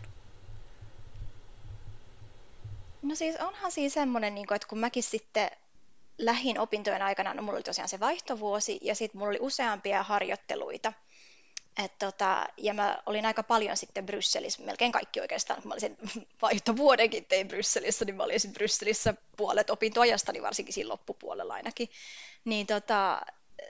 No 3.02 3.14
siis 3.14 3.36
onhan 3.36 3.72
siis 3.72 3.94
semmoinen, 3.94 4.34
niin 4.34 4.54
että 4.54 4.68
kun 4.68 4.78
mäkin 4.78 5.02
sitten 5.02 5.50
lähin 6.18 6.58
opintojen 6.58 7.02
aikana, 7.02 7.34
no 7.34 7.42
mulla 7.42 7.56
oli 7.56 7.62
tosiaan 7.62 7.88
se 7.88 8.00
vaihtovuosi 8.00 8.78
ja 8.82 8.94
sitten 8.94 9.18
mulla 9.18 9.30
oli 9.30 9.38
useampia 9.40 10.02
harjoitteluita. 10.02 10.92
Et 11.84 11.98
tota, 11.98 12.46
ja 12.56 12.74
mä 12.74 13.02
olin 13.06 13.26
aika 13.26 13.42
paljon 13.42 13.76
sitten 13.76 14.06
Brysselissä, 14.06 14.62
melkein 14.62 14.92
kaikki 14.92 15.20
oikeastaan, 15.20 15.62
kun 15.62 15.68
mä 15.68 15.74
olin 15.74 15.80
sen 15.80 15.98
vaihtovuodenkin 16.42 17.24
tein 17.24 17.48
Brysselissä, 17.48 18.04
niin 18.04 18.16
mä 18.16 18.22
olin 18.22 18.40
sitten 18.40 18.54
Brysselissä 18.54 19.14
puolet 19.36 19.70
opintoajastani, 19.70 20.42
varsinkin 20.42 20.74
siinä 20.74 20.88
loppupuolella 20.88 21.54
ainakin. 21.54 21.88
Niin 22.44 22.66
tota, 22.66 23.22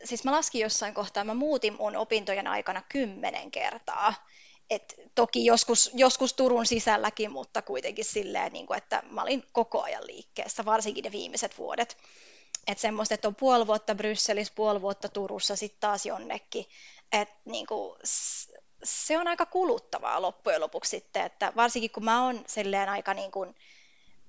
siis 0.05 0.25
mä 0.25 0.33
laskin 0.33 0.61
jossain 0.61 0.95
kohtaa, 0.95 1.25
mä 1.25 1.35
muutin 1.35 1.77
mun 1.79 1.97
opintojen 1.97 2.47
aikana 2.47 2.83
kymmenen 2.89 3.51
kertaa. 3.51 4.15
Et 4.71 4.95
toki 5.15 5.45
joskus, 5.45 5.91
joskus 5.95 6.33
Turun 6.33 6.67
sisälläkin, 6.67 7.33
mutta 7.33 7.63
kuitenkin 7.63 8.05
silleen, 8.05 8.53
niin 8.53 8.67
kuin, 8.67 8.79
että 8.79 9.03
mä 9.11 9.23
olin 9.23 9.45
koko 9.53 9.83
ajan 9.83 10.07
liikkeessä, 10.07 10.65
varsinkin 10.65 11.05
ne 11.05 11.13
viimeiset 11.13 11.59
vuodet. 11.59 11.97
Että 12.67 12.83
semmoista, 12.83 13.15
että 13.15 13.29
on 13.29 13.35
puoli 13.35 13.67
vuotta 13.67 13.95
Brysselissä, 13.95 14.53
puoli 14.57 14.81
vuotta 14.81 15.09
Turussa, 15.09 15.57
sitten 15.57 15.81
taas 15.81 16.07
jonnekin. 16.07 16.67
Että 17.13 17.35
niin 17.45 17.67
kuin, 17.67 17.99
se 18.85 19.19
on 19.19 19.29
aika 19.29 19.47
kuluttavaa 19.47 20.23
loppujen 20.23 20.61
lopuksi 20.61 20.91
sitten, 20.91 21.23
että 21.27 21.53
varsinkin 21.57 21.91
kun 21.91 22.05
mä 22.05 22.25
oon 22.25 22.45
silleen 22.47 22.89
aika 22.89 23.15
niin 23.15 23.31
kuin, 23.31 23.55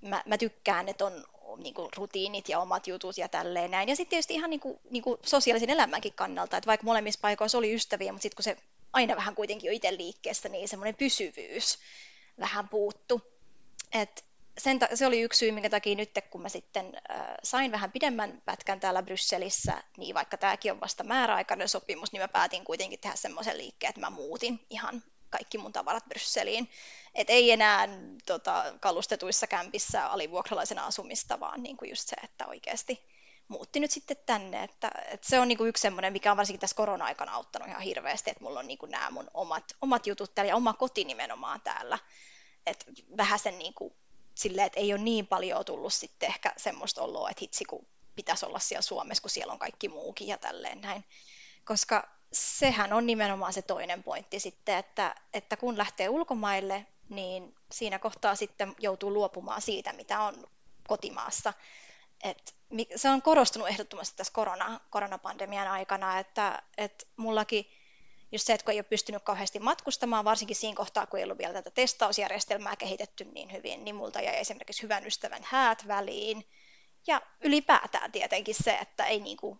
mä, 0.01 0.23
mä 0.25 0.37
tykkään, 0.37 0.89
että 0.89 1.05
on 1.05 1.25
niin 1.57 1.73
kuin 1.73 1.89
rutiinit 1.97 2.49
ja 2.49 2.59
omat 2.59 2.87
jutut 2.87 3.17
ja 3.17 3.27
tälleen 3.27 3.71
näin. 3.71 3.89
Ja 3.89 3.95
sitten 3.95 4.09
tietysti 4.09 4.33
ihan 4.33 4.49
niin 4.49 4.59
kuin, 4.59 4.79
niin 4.89 5.03
kuin 5.03 5.19
sosiaalisen 5.25 5.69
elämänkin 5.69 6.13
kannalta, 6.13 6.57
että 6.57 6.67
vaikka 6.67 6.85
molemmissa 6.85 7.19
paikoissa 7.21 7.57
oli 7.57 7.73
ystäviä, 7.73 8.11
mutta 8.11 8.23
sitten 8.23 8.35
kun 8.35 8.43
se 8.43 8.57
aina 8.93 9.15
vähän 9.15 9.35
kuitenkin 9.35 9.67
jo 9.67 9.73
itse 9.73 9.97
liikkeessä, 9.97 10.49
niin 10.49 10.67
semmoinen 10.67 10.95
pysyvyys 10.95 11.79
vähän 12.39 12.69
puuttu. 12.69 13.21
Et 13.93 14.25
sen 14.57 14.79
ta- 14.79 14.87
se 14.93 15.07
oli 15.07 15.21
yksi 15.21 15.39
syy, 15.39 15.51
minkä 15.51 15.69
takia 15.69 15.95
nyt, 15.95 16.11
kun 16.29 16.41
mä 16.41 16.49
sitten 16.49 16.85
äh, 17.11 17.27
sain 17.43 17.71
vähän 17.71 17.91
pidemmän 17.91 18.41
pätkän 18.45 18.79
täällä 18.79 19.03
Brysselissä, 19.03 19.83
niin 19.97 20.15
vaikka 20.15 20.37
tämäkin 20.37 20.71
on 20.71 20.81
vasta 20.81 21.03
määräaikainen 21.03 21.69
sopimus, 21.69 22.11
niin 22.11 22.21
mä 22.21 22.27
päätin 22.27 22.63
kuitenkin 22.63 22.99
tehdä 22.99 23.15
semmoisen 23.15 23.57
liikkeen, 23.57 23.89
että 23.89 24.01
mä 24.01 24.09
muutin 24.09 24.65
ihan 24.69 25.03
kaikki 25.29 25.57
mun 25.57 25.73
tavarat 25.73 26.05
Brysseliin. 26.05 26.69
Et 27.15 27.29
ei 27.29 27.51
enää 27.51 27.87
tota, 28.25 28.73
kalustetuissa 28.79 29.47
kämpissä 29.47 30.07
alivuokralaisena 30.07 30.85
asumista, 30.85 31.39
vaan 31.39 31.63
niin 31.63 31.77
kuin 31.77 31.89
just 31.89 32.07
se, 32.07 32.15
että 32.23 32.47
oikeasti 32.47 33.05
muutti 33.47 33.79
nyt 33.79 33.91
sitten 33.91 34.17
tänne. 34.25 34.63
Että, 34.63 34.91
että 35.11 35.29
se 35.29 35.39
on 35.39 35.47
niin 35.47 35.57
kuin 35.57 35.67
yksi 35.67 35.81
semmoinen, 35.81 36.13
mikä 36.13 36.31
on 36.31 36.37
varsinkin 36.37 36.59
tässä 36.59 36.75
korona-aikana 36.75 37.33
auttanut 37.33 37.67
ihan 37.67 37.81
hirveästi, 37.81 38.29
että 38.29 38.43
mulla 38.43 38.59
on 38.59 38.67
niin 38.67 38.77
kuin 38.77 38.91
nämä 38.91 39.11
mun 39.11 39.31
omat, 39.33 39.63
omat 39.81 40.07
jutut 40.07 40.35
täällä 40.35 40.49
ja 40.49 40.55
oma 40.55 40.73
koti 40.73 41.03
nimenomaan 41.03 41.61
täällä. 41.61 41.99
Että 42.65 42.85
vähän 43.17 43.39
sen 43.39 43.59
niin 43.59 43.73
kuin, 43.73 43.93
silleen, 44.35 44.65
että 44.67 44.79
ei 44.79 44.93
ole 44.93 45.01
niin 45.01 45.27
paljon 45.27 45.65
tullut 45.65 45.93
sitten 45.93 46.29
ehkä 46.29 46.53
semmoista 46.57 47.01
oloa, 47.01 47.29
että 47.29 47.41
hitsi 47.41 47.65
kun 47.65 47.87
pitäisi 48.15 48.45
olla 48.45 48.59
siellä 48.59 48.81
Suomessa, 48.81 49.21
kun 49.21 49.29
siellä 49.29 49.53
on 49.53 49.59
kaikki 49.59 49.89
muukin 49.89 50.27
ja 50.27 50.37
tälleen 50.37 50.81
näin. 50.81 51.05
Koska 51.65 52.09
sehän 52.33 52.93
on 52.93 53.05
nimenomaan 53.05 53.53
se 53.53 53.61
toinen 53.61 54.03
pointti 54.03 54.39
sitten, 54.39 54.77
että, 54.77 55.15
että 55.33 55.57
kun 55.57 55.77
lähtee 55.77 56.09
ulkomaille, 56.09 56.85
niin 57.09 57.55
siinä 57.71 57.99
kohtaa 57.99 58.35
sitten 58.35 58.75
joutuu 58.79 59.13
luopumaan 59.13 59.61
siitä, 59.61 59.93
mitä 59.93 60.21
on 60.21 60.47
kotimaassa. 60.87 61.53
Et 62.23 62.55
se 62.95 63.09
on 63.09 63.21
korostunut 63.21 63.67
ehdottomasti 63.67 64.17
tässä 64.17 64.33
korona, 64.33 64.79
koronapandemian 64.89 65.67
aikana, 65.67 66.19
että, 66.19 66.63
että 66.77 67.05
mullakin 67.17 67.65
just 68.31 68.47
se, 68.47 68.53
että 68.53 68.65
kun 68.65 68.71
ei 68.71 68.79
ole 68.79 68.83
pystynyt 68.83 69.23
kauheasti 69.23 69.59
matkustamaan, 69.59 70.25
varsinkin 70.25 70.55
siinä 70.55 70.75
kohtaa, 70.75 71.05
kun 71.05 71.19
ei 71.19 71.23
ollut 71.23 71.37
vielä 71.37 71.53
tätä 71.53 71.71
testausjärjestelmää 71.71 72.75
kehitetty 72.75 73.23
niin 73.23 73.51
hyvin, 73.51 73.85
niin 73.85 73.95
multa 73.95 74.21
jäi 74.21 74.39
esimerkiksi 74.39 74.83
hyvän 74.83 75.05
ystävän 75.05 75.41
häät 75.43 75.87
väliin. 75.87 76.45
Ja 77.07 77.21
ylipäätään 77.41 78.11
tietenkin 78.11 78.55
se, 78.55 78.77
että 78.81 79.05
ei, 79.05 79.19
niin 79.19 79.37
kuin, 79.37 79.59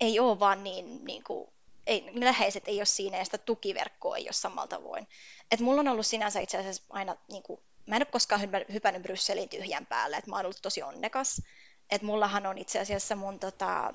ei 0.00 0.20
ole 0.20 0.38
vaan 0.38 0.64
niin, 0.64 1.04
niin 1.04 1.24
kuin, 1.24 1.48
ei, 1.86 2.10
läheiset 2.14 2.68
ei 2.68 2.78
ole 2.78 2.84
siinä 2.84 3.18
ja 3.18 3.24
sitä 3.24 3.38
tukiverkkoa 3.38 4.16
ei 4.16 4.26
ole 4.26 4.32
samalla 4.32 4.68
tavoin. 4.68 5.08
Et 5.50 5.60
mulla 5.60 5.80
on 5.80 5.88
ollut 5.88 6.06
sinänsä 6.06 6.40
itse 6.40 6.58
asiassa 6.58 6.82
aina, 6.90 7.16
niin 7.30 7.42
kuin, 7.42 7.60
mä 7.86 7.96
en 7.96 8.02
ole 8.02 8.06
koskaan 8.12 8.40
hypännyt 8.72 9.02
Brysselin 9.02 9.48
tyhjän 9.48 9.86
päälle, 9.86 10.16
että 10.16 10.30
mä 10.30 10.36
oon 10.36 10.44
ollut 10.44 10.62
tosi 10.62 10.82
onnekas. 10.82 11.42
Et 11.90 12.02
mullahan 12.02 12.46
on 12.46 12.58
itse 12.58 12.80
asiassa 12.80 13.16
mun 13.16 13.38
tota, 13.38 13.94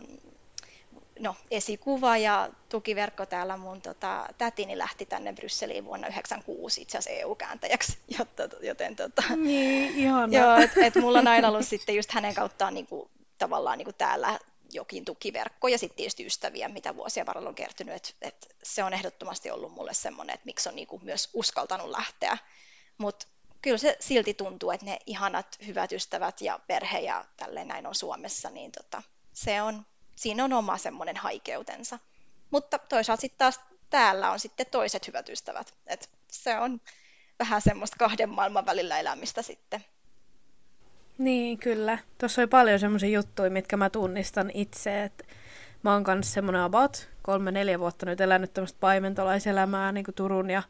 no, 1.19 1.35
esikuva 1.51 2.17
ja 2.17 2.49
tukiverkko 2.69 3.25
täällä 3.25 3.57
mun 3.57 3.81
tota, 3.81 4.27
tätini 4.37 4.77
lähti 4.77 5.05
tänne 5.05 5.33
Brysseliin 5.33 5.85
vuonna 5.85 6.07
1996 6.07 6.81
itse 6.81 6.97
asiassa 6.97 7.21
EU-kääntäjäksi, 7.21 7.97
jotta, 8.17 8.43
joten 8.61 8.95
tota, 8.95 9.23
niin, 9.35 9.95
ihana. 9.95 10.37
joo, 10.39 10.55
et, 10.55 10.71
et 10.77 10.95
mulla 10.95 11.19
on 11.19 11.27
aina 11.27 11.47
ollut 11.47 11.67
sitten 11.67 11.95
just 11.95 12.11
hänen 12.11 12.35
kauttaan 12.35 12.73
niin 12.73 12.87
kuin, 12.87 13.09
tavallaan 13.37 13.77
niin 13.77 13.85
kuin 13.85 13.95
täällä 13.97 14.39
jokin 14.73 15.05
tukiverkko 15.05 15.67
ja 15.67 15.77
sitten 15.77 15.97
tietysti 15.97 16.25
ystäviä, 16.25 16.69
mitä 16.69 16.95
vuosia 16.95 17.25
varrella 17.25 17.49
on 17.49 17.55
kertynyt, 17.55 17.95
että 17.95 18.09
et 18.21 18.55
se 18.63 18.83
on 18.83 18.93
ehdottomasti 18.93 19.51
ollut 19.51 19.71
mulle 19.71 19.93
semmoinen, 19.93 20.33
että 20.33 20.45
miksi 20.45 20.69
on 20.69 20.75
niinku 20.75 20.99
myös 21.03 21.29
uskaltanut 21.33 21.89
lähteä. 21.89 22.37
Mutta 22.97 23.27
kyllä 23.61 23.77
se 23.77 23.97
silti 23.99 24.33
tuntuu, 24.33 24.71
että 24.71 24.85
ne 24.85 24.99
ihanat 25.05 25.57
hyvät 25.65 25.91
ystävät 25.91 26.41
ja 26.41 26.59
perhe 26.67 26.99
ja 26.99 27.25
tälleen 27.37 27.67
näin 27.67 27.87
on 27.87 27.95
Suomessa, 27.95 28.49
niin 28.49 28.71
tota, 28.71 29.03
se 29.33 29.61
on, 29.61 29.85
siinä 30.15 30.43
on 30.43 30.53
oma 30.53 30.77
semmoinen 30.77 31.17
haikeutensa. 31.17 31.99
Mutta 32.51 32.79
toisaalta 32.79 33.21
sitten 33.21 33.37
taas 33.37 33.59
täällä 33.89 34.31
on 34.31 34.39
sitten 34.39 34.65
toiset 34.71 35.07
hyvät 35.07 35.29
ystävät. 35.29 35.73
Et 35.87 36.09
se 36.31 36.59
on 36.59 36.81
vähän 37.39 37.61
semmoista 37.61 37.95
kahden 37.99 38.29
maailman 38.29 38.65
välillä 38.65 38.99
elämistä 38.99 39.41
sitten. 39.41 39.83
Niin, 41.17 41.57
kyllä. 41.57 41.97
Tuossa 42.17 42.41
oli 42.41 42.47
paljon 42.47 42.79
semmoisia 42.79 43.09
juttuja, 43.09 43.49
mitkä 43.49 43.77
mä 43.77 43.89
tunnistan 43.89 44.51
itse, 44.53 45.03
että 45.03 45.23
mä 45.83 45.93
oon 45.93 46.03
kanssa 46.03 46.33
semmoinen 46.33 46.61
about 46.61 47.09
kolme-neljä 47.21 47.79
vuotta 47.79 48.05
nyt 48.05 48.21
elänyt 48.21 48.53
tämmöistä 48.53 48.79
paimentolaiselämää 48.79 49.91
niin 49.91 50.05
kuin 50.05 50.15
Turun 50.15 50.49
ja 50.49 50.63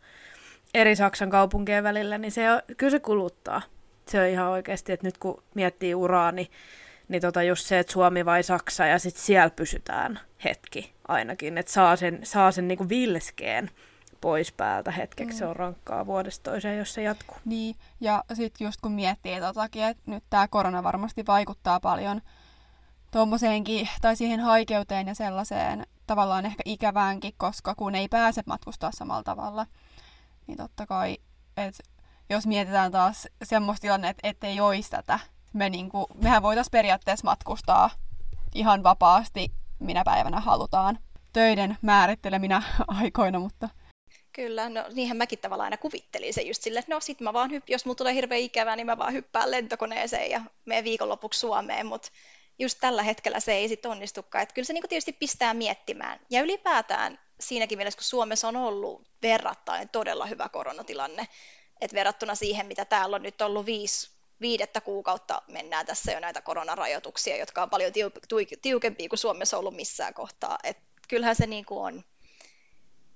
eri 0.73 0.95
Saksan 0.95 1.29
kaupunkien 1.29 1.83
välillä, 1.83 2.17
niin 2.17 2.31
se 2.31 2.51
on, 2.51 2.61
kyllä 2.77 2.91
se 2.91 2.99
kuluttaa. 2.99 3.61
Se 4.05 4.21
on 4.21 4.27
ihan 4.27 4.47
oikeasti, 4.47 4.91
että 4.91 5.07
nyt 5.07 5.17
kun 5.17 5.43
miettii 5.53 5.95
uraa, 5.95 6.31
niin, 6.31 6.47
niin 7.11 7.21
tota 7.21 7.43
just 7.43 7.65
se, 7.65 7.79
että 7.79 7.93
Suomi 7.93 8.25
vai 8.25 8.43
Saksa 8.43 8.85
ja 8.85 8.99
sitten 8.99 9.23
siellä 9.23 9.49
pysytään 9.49 10.19
hetki 10.43 10.93
ainakin, 11.07 11.57
että 11.57 11.71
saa 11.71 11.95
sen, 11.95 12.19
saa 12.23 12.51
sen 12.51 12.67
niin 12.67 12.77
kuin 12.77 12.89
vilskeen 12.89 13.69
pois 14.21 14.51
päältä 14.51 14.91
hetkeksi. 14.91 15.33
Mm. 15.33 15.39
Se 15.39 15.45
on 15.45 15.55
rankkaa 15.55 16.05
vuodesta 16.05 16.51
toiseen, 16.51 16.77
jos 16.77 16.93
se 16.93 17.01
jatkuu. 17.01 17.37
Niin, 17.45 17.75
ja 18.01 18.23
sitten 18.33 18.65
just 18.65 18.81
kun 18.81 18.91
miettii 18.91 19.39
totakin, 19.39 19.83
että 19.83 20.03
nyt 20.05 20.23
tämä 20.29 20.47
korona 20.47 20.83
varmasti 20.83 21.25
vaikuttaa 21.27 21.79
paljon 21.79 22.21
tuommoiseenkin, 23.11 23.89
tai 24.01 24.15
siihen 24.15 24.39
haikeuteen 24.39 25.07
ja 25.07 25.15
sellaiseen 25.15 25.87
tavallaan 26.07 26.45
ehkä 26.45 26.63
ikäväänkin, 26.65 27.33
koska 27.37 27.75
kun 27.75 27.95
ei 27.95 28.07
pääse 28.07 28.43
matkustaa 28.45 28.91
samalla 28.93 29.23
tavalla, 29.23 29.65
niin 30.47 30.57
totta 30.57 30.85
kai, 30.85 31.17
että 31.57 31.83
jos 32.29 32.47
mietitään 32.47 32.91
taas 32.91 33.27
semmoista 33.43 33.81
tilannetta, 33.81 34.27
että 34.27 34.47
ei 34.47 34.59
olisi 34.59 34.89
tätä, 34.89 35.19
me 35.53 35.69
niinku, 35.69 36.07
mehän 36.15 36.43
voitaisiin 36.43 36.71
periaatteessa 36.71 37.27
matkustaa 37.27 37.89
ihan 38.55 38.83
vapaasti, 38.83 39.51
minä 39.79 40.03
päivänä 40.03 40.39
halutaan 40.39 40.99
töiden 41.33 41.77
määritteleminä 41.81 42.63
aikoina, 43.01 43.39
mutta 43.39 43.69
Kyllä, 44.33 44.69
no 44.69 44.85
niinhän 44.93 45.17
mäkin 45.17 45.39
tavallaan 45.39 45.65
aina 45.65 45.77
kuvittelin 45.77 46.33
se 46.33 46.41
just 46.41 46.63
silleen, 46.63 46.79
että 46.79 46.95
no 46.95 46.99
sit 46.99 47.21
mä 47.21 47.33
vaan 47.33 47.51
hypp- 47.51 47.69
jos 47.69 47.85
mulla 47.85 47.95
tulee 47.95 48.13
hirveän 48.13 48.41
ikävää, 48.41 48.75
niin 48.75 48.85
mä 48.85 48.97
vaan 48.97 49.13
hyppään 49.13 49.51
lentokoneeseen 49.51 50.31
ja 50.31 50.41
menen 50.65 50.83
viikonlopuksi 50.83 51.39
Suomeen, 51.39 51.85
mutta 51.85 52.09
just 52.59 52.77
tällä 52.81 53.03
hetkellä 53.03 53.39
se 53.39 53.53
ei 53.53 53.67
sitten 53.67 53.91
onnistukaan. 53.91 54.43
Että 54.43 54.55
kyllä 54.55 54.65
se 54.65 54.73
niinku 54.73 54.87
tietysti 54.87 55.13
pistää 55.13 55.53
miettimään. 55.53 56.19
Ja 56.29 56.41
ylipäätään 56.41 57.19
siinäkin 57.39 57.77
mielessä, 57.77 57.97
kun 57.97 58.03
Suomessa 58.03 58.47
on 58.47 58.55
ollut 58.55 59.07
verrattain 59.21 59.89
todella 59.89 60.25
hyvä 60.25 60.49
koronatilanne, 60.49 61.27
että 61.81 61.95
verrattuna 61.95 62.35
siihen, 62.35 62.65
mitä 62.65 62.85
täällä 62.85 63.15
on 63.15 63.23
nyt 63.23 63.41
ollut 63.41 63.65
viisi, 63.65 64.11
viidettä 64.41 64.81
kuukautta 64.81 65.41
mennään 65.47 65.85
tässä 65.85 66.11
jo 66.11 66.19
näitä 66.19 66.41
koronarajoituksia, 66.41 67.37
jotka 67.37 67.63
on 67.63 67.69
paljon 67.69 67.91
tiukempia 68.61 69.09
kuin 69.09 69.19
Suomessa 69.19 69.57
ollut 69.57 69.75
missään 69.75 70.13
kohtaa. 70.13 70.57
Et 70.63 70.77
kyllähän 71.07 71.35
se 71.35 71.47
niinku 71.47 71.79
on 71.81 72.03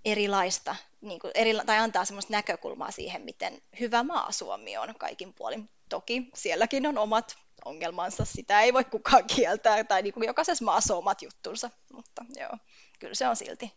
erilaista, 0.06 0.76
niin 1.02 1.20
kuin 1.20 1.32
eri, 1.36 1.54
tai 1.66 1.78
antaa 1.78 2.06
semmoista 2.06 2.34
näkökulmaa 2.34 2.92
siihen, 2.92 3.22
miten 3.22 3.62
hyvä 3.80 4.04
maa 4.04 4.32
Suomi 4.32 4.78
on 4.78 4.96
kaikin 4.98 5.34
puolin. 5.34 5.70
Toki 5.90 6.30
sielläkin 6.34 6.88
on 6.88 6.98
omat 6.98 7.38
ongelmansa, 7.66 8.26
sitä 8.26 8.62
ei 8.62 8.74
voi 8.74 8.84
kukaan 8.84 9.24
kieltää, 9.36 9.84
tai 9.84 10.02
niin 10.02 10.14
kuin 10.14 10.28
jokaisessa 10.28 10.66
maassa 10.66 10.94
on 10.94 10.98
omat 10.98 11.22
juttunsa, 11.22 11.70
mutta 11.94 12.26
joo, 12.40 12.58
kyllä 13.00 13.16
se 13.16 13.28
on 13.28 13.36
silti 13.36 13.74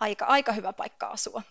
aika, 0.00 0.24
aika 0.24 0.52
hyvä 0.52 0.72
paikka 0.72 1.06
asua. 1.06 1.42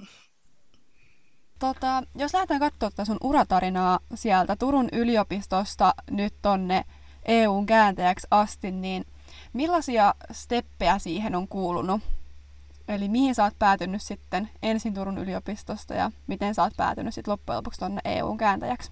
Tota, 1.63 2.03
jos 2.15 2.33
lähdetään 2.33 2.59
katsomaan 2.59 2.91
tätä 2.91 3.05
sun 3.05 3.17
uratarinaa 3.23 3.99
sieltä 4.15 4.55
Turun 4.55 4.89
yliopistosta 4.91 5.93
nyt 6.11 6.33
tonne 6.41 6.85
EUn 7.25 7.65
kääntäjäksi 7.65 8.27
asti, 8.31 8.71
niin 8.71 9.05
millaisia 9.53 10.13
steppejä 10.31 10.99
siihen 10.99 11.35
on 11.35 11.47
kuulunut? 11.47 12.01
Eli 12.87 13.07
mihin 13.07 13.35
sä 13.35 13.43
oot 13.43 13.59
päätynyt 13.59 14.01
sitten 14.01 14.49
ensin 14.63 14.93
Turun 14.93 15.17
yliopistosta 15.17 15.93
ja 15.93 16.11
miten 16.27 16.55
sä 16.55 16.63
oot 16.63 16.73
päätynyt 16.77 17.13
sitten 17.13 17.31
loppujen 17.31 17.57
lopuksi 17.57 17.79
tuonne 17.79 18.01
EUn 18.05 18.37
kääntäjäksi? 18.37 18.91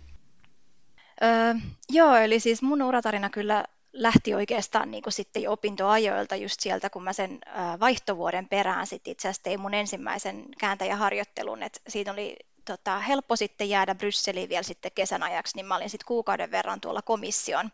Öö, 1.24 1.54
joo, 1.90 2.16
eli 2.16 2.40
siis 2.40 2.62
mun 2.62 2.82
uratarina 2.82 3.30
kyllä 3.30 3.66
lähti 3.94 4.36
oikeastaan 4.36 4.92
niin 4.92 5.04
kuin 5.04 5.14
sitten 5.14 5.44
jo 5.44 5.52
opintoajoilta 5.52 6.36
just 6.36 6.60
sieltä, 6.60 6.90
kun 6.90 7.04
mä 7.04 7.14
sen 7.14 7.40
vaihtovuoden 7.80 8.48
perään 8.48 8.88
sitten 8.88 9.12
itse 9.12 9.28
asiassa 9.28 9.44
tein 9.44 9.60
mun 9.60 9.74
ensimmäisen 9.74 10.46
kääntäjäharjoittelun, 10.60 11.64
että 11.64 11.80
siitä 11.88 12.12
oli 12.12 12.38
tota, 12.72 13.00
helppo 13.00 13.36
sitten 13.36 13.70
jäädä 13.70 13.96
Brysseliin 13.96 14.50
vielä 14.50 14.64
sitten 14.64 14.92
kesän 14.92 15.24
ajaksi, 15.24 15.56
niin 15.56 15.66
mä 15.66 15.76
olin 15.76 15.90
sitten 15.90 16.08
kuukauden 16.08 16.52
verran 16.52 16.82
tuolla 16.82 17.02
komission 17.02 17.72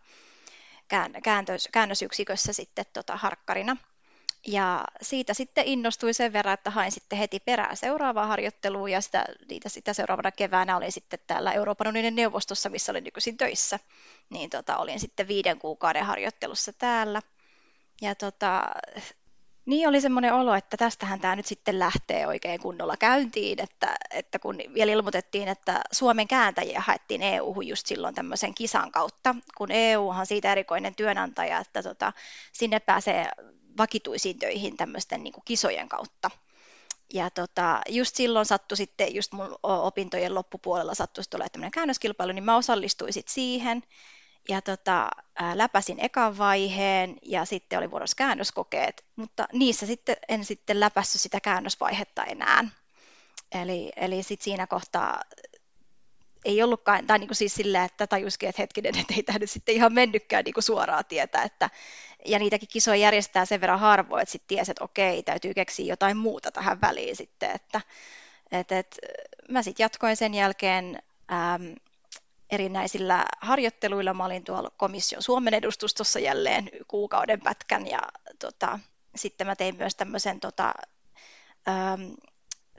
käännös, 1.24 1.70
käännösyksikössä 1.72 2.54
sitten 2.54 2.86
tota, 2.94 3.18
harkkarina. 3.18 3.77
Ja 4.48 4.84
siitä 5.01 5.34
sitten 5.34 5.66
innostuin 5.66 6.13
sen 6.13 6.34
verran, 6.34 6.54
että 6.54 6.70
hain 6.70 6.92
sitten 6.92 7.20
heti 7.20 7.39
perään 7.39 7.77
seuraavaa 7.77 8.27
harjoittelua 8.27 8.89
ja 8.89 9.01
sitä, 9.01 9.25
niitä, 9.50 9.70
sitä 9.70 9.94
seuraavana 9.94 10.32
keväänä 10.32 10.77
olin 10.77 10.92
sitten 10.92 11.20
täällä 11.27 11.54
Euroopan 11.54 11.88
unionin 11.88 12.16
neuvostossa, 12.16 12.70
missä 12.70 12.92
olin 12.92 13.04
nykyisin 13.04 13.38
töissä. 13.38 13.80
Niin 14.30 14.50
tota, 14.50 14.77
olin 14.77 15.00
sitten 15.00 15.27
viiden 15.27 15.60
kuukauden 15.60 16.06
harjoittelussa 16.06 16.74
täällä. 16.74 17.22
Ja 18.01 18.16
tota, 18.16 18.63
niin 19.67 19.88
oli 19.88 20.01
semmoinen 20.01 20.33
olo, 20.33 20.55
että 20.55 20.77
tästähän 20.77 21.19
tämä 21.19 21.36
nyt 21.36 21.45
sitten 21.45 21.79
lähtee 21.79 22.27
oikein 22.27 22.59
kunnolla 22.59 22.97
käyntiin, 22.97 23.62
että, 23.62 23.95
että 24.12 24.39
kun 24.39 24.57
vielä 24.74 24.91
ilmoitettiin, 24.91 25.47
että 25.47 25.81
Suomen 25.91 26.27
kääntäjiä 26.27 26.81
haettiin 26.81 27.21
EU-hun 27.21 27.67
just 27.67 27.88
silloin 27.88 28.15
tämmöisen 28.15 28.55
kisan 28.55 28.91
kautta, 28.91 29.36
kun 29.57 29.71
EU 29.71 30.09
on 30.09 30.25
siitä 30.25 30.51
erikoinen 30.51 30.95
työnantaja, 30.95 31.59
että 31.59 31.83
tota, 31.83 32.13
sinne 32.53 32.79
pääsee 32.79 33.29
vakituisiin 33.77 34.39
töihin 34.39 34.77
tämmöisten 34.77 35.24
niin 35.24 35.33
kisojen 35.45 35.89
kautta. 35.89 36.31
Ja 37.13 37.29
tota, 37.29 37.81
just 37.89 38.15
silloin 38.15 38.45
sattui 38.45 38.77
sitten, 38.77 39.15
just 39.15 39.31
mun 39.31 39.55
opintojen 39.63 40.36
loppupuolella 40.36 40.95
sattui 40.95 41.24
sitten 41.24 41.38
olemaan 41.38 41.51
tämmöinen 41.51 41.71
käännöskilpailu, 41.71 42.31
niin 42.31 42.43
mä 42.43 42.57
osallistuin 42.57 43.13
sitten 43.13 43.33
siihen 43.33 43.83
ja 44.50 44.62
tota, 44.62 45.10
läpäsin 45.54 46.00
ekan 46.00 46.38
vaiheen 46.38 47.18
ja 47.22 47.46
sitten 47.46 47.80
oli 47.80 47.92
vuorossa 47.92 48.16
käännöskokeet, 48.16 49.06
mutta 49.16 49.48
niissä 49.54 49.86
sitten 49.86 50.16
en 50.30 50.46
sitten 50.46 50.80
läpässyt 50.80 51.22
sitä 51.22 51.39
käännösvaihetta 51.39 52.24
enää. 52.24 52.63
Eli, 53.51 53.92
eli 53.96 54.24
sitten 54.24 54.44
siinä 54.44 54.68
kohtaa 54.68 55.22
ei 56.46 56.63
ollutkaan, 56.63 57.08
tai 57.08 57.20
niin 57.20 57.27
kuin 57.27 57.36
siis 57.36 57.56
sillä, 57.56 57.84
että 57.84 58.08
tajuskin, 58.08 58.50
että 58.50 58.62
hetkinen, 58.62 59.00
että 59.00 59.13
ei 59.13 59.24
tämä 59.24 59.39
nyt 59.39 59.50
sitten 59.50 59.75
ihan 59.75 59.94
mennytkään 59.94 60.44
niin 60.46 60.54
kuin 60.54 60.63
suoraa 60.63 61.04
tietä, 61.04 61.44
että, 61.44 61.70
ja 62.25 62.39
niitäkin 62.39 62.70
kisoja 62.72 62.96
järjestää 62.96 63.46
sen 63.46 63.62
verran 63.62 63.80
harvoin, 63.80 64.22
että 64.22 64.32
sitten 64.32 64.48
tiesi, 64.48 64.72
että 64.72 64.84
okei, 64.84 65.24
täytyy 65.24 65.54
keksiä 65.54 65.86
jotain 65.86 66.18
muuta 66.18 66.51
tähän 66.51 66.82
väliin 66.82 67.16
sitten, 67.16 67.51
että 67.51 67.82
et, 68.51 68.72
et, 68.72 69.00
mä 69.50 69.62
sitten 69.63 69.84
jatkoin 69.84 70.18
sen 70.18 70.34
jälkeen 70.34 71.00
äm, 71.32 71.75
erinäisillä 72.50 73.25
harjoitteluilla. 73.42 74.13
Mä 74.13 74.25
olin 74.25 74.44
tuolla 74.44 74.72
komission 74.77 75.24
Suomen 75.24 75.54
edustustossa 75.54 76.20
jälleen 76.20 76.70
kuukauden 76.88 77.42
pätkän 77.42 77.88
ja 77.88 78.00
tota, 78.39 78.80
sitten 79.16 79.48
mä 79.48 79.56
tein 79.56 79.75
myös 79.75 79.96
tämmöisen 79.96 80.39
tota, 80.39 80.74
äm, 81.68 82.16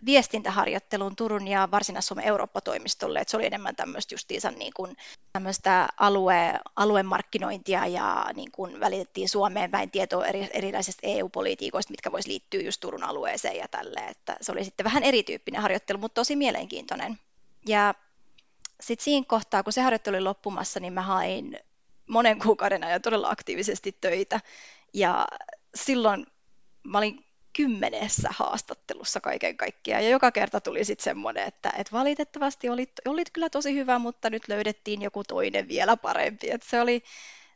viestintäharjoittelun 0.07 1.17
Turun 1.17 1.49
ja 1.49 1.69
Varsinais-Suomen 1.71 2.25
Eurooppa-toimistolle, 2.25 3.21
että 3.21 3.31
se 3.31 3.37
oli 3.37 3.47
enemmän 3.47 3.77
tämmöistä 3.77 4.15
justiinsa 4.15 4.51
niin 4.51 4.73
kuin 4.77 4.97
tämmöistä 5.33 5.89
alue, 5.97 6.61
aluemarkkinointia 6.77 7.87
ja 7.87 8.27
niin 8.35 8.53
kuin 8.53 8.81
välitettiin 8.81 9.29
Suomeen 9.29 9.71
päin 9.71 9.91
tietoa 9.91 10.27
eri, 10.27 10.49
erilaisista 10.53 11.01
EU-politiikoista, 11.03 11.91
mitkä 11.91 12.13
voisi 12.13 12.29
liittyä 12.29 12.61
just 12.61 12.81
Turun 12.81 13.05
alueeseen 13.05 13.57
ja 13.57 13.69
tälle, 13.69 14.01
että 14.01 14.37
se 14.41 14.53
oli 14.53 14.65
sitten 14.65 14.85
vähän 14.85 15.03
erityyppinen 15.03 15.63
harjoittelu, 15.63 15.99
mutta 15.99 16.15
tosi 16.15 16.37
mielenkiintoinen. 16.37 17.19
Ja 17.67 17.95
sitten 18.81 19.05
siinä 19.05 19.27
kohtaa, 19.29 19.63
kun 19.63 19.73
se 19.73 19.81
harjoittelu 19.81 20.17
oli 20.17 20.25
loppumassa, 20.25 20.81
niin 20.81 20.93
mä 20.93 21.03
hain 21.03 21.59
monen 22.07 22.39
kuukauden 22.39 22.85
ajan 22.85 23.03
todella 23.03 23.31
aktiivisesti 23.31 23.97
töitä 24.01 24.41
ja 24.95 25.27
silloin 25.75 26.27
mä 26.85 26.99
olin 26.99 27.25
kymmenessä 27.53 28.29
haastattelussa 28.33 29.21
kaiken 29.21 29.57
kaikkiaan. 29.57 30.05
Ja 30.05 30.11
joka 30.11 30.33
kerta 30.33 30.61
tuli 30.61 30.85
sitten 30.85 31.05
semmoinen, 31.05 31.45
että, 31.45 31.73
että 31.79 31.93
valitettavasti 31.93 32.69
olit, 32.69 32.93
olit 33.07 33.31
kyllä 33.31 33.51
tosi 33.51 33.75
hyvä, 33.75 33.99
mutta 33.99 34.31
nyt 34.31 34.49
löydettiin 34.49 35.03
joku 35.03 35.25
toinen 35.25 35.69
vielä 35.69 35.97
parempi. 35.97 36.51
Et 36.51 36.63
se, 36.63 36.81
oli, 36.81 37.03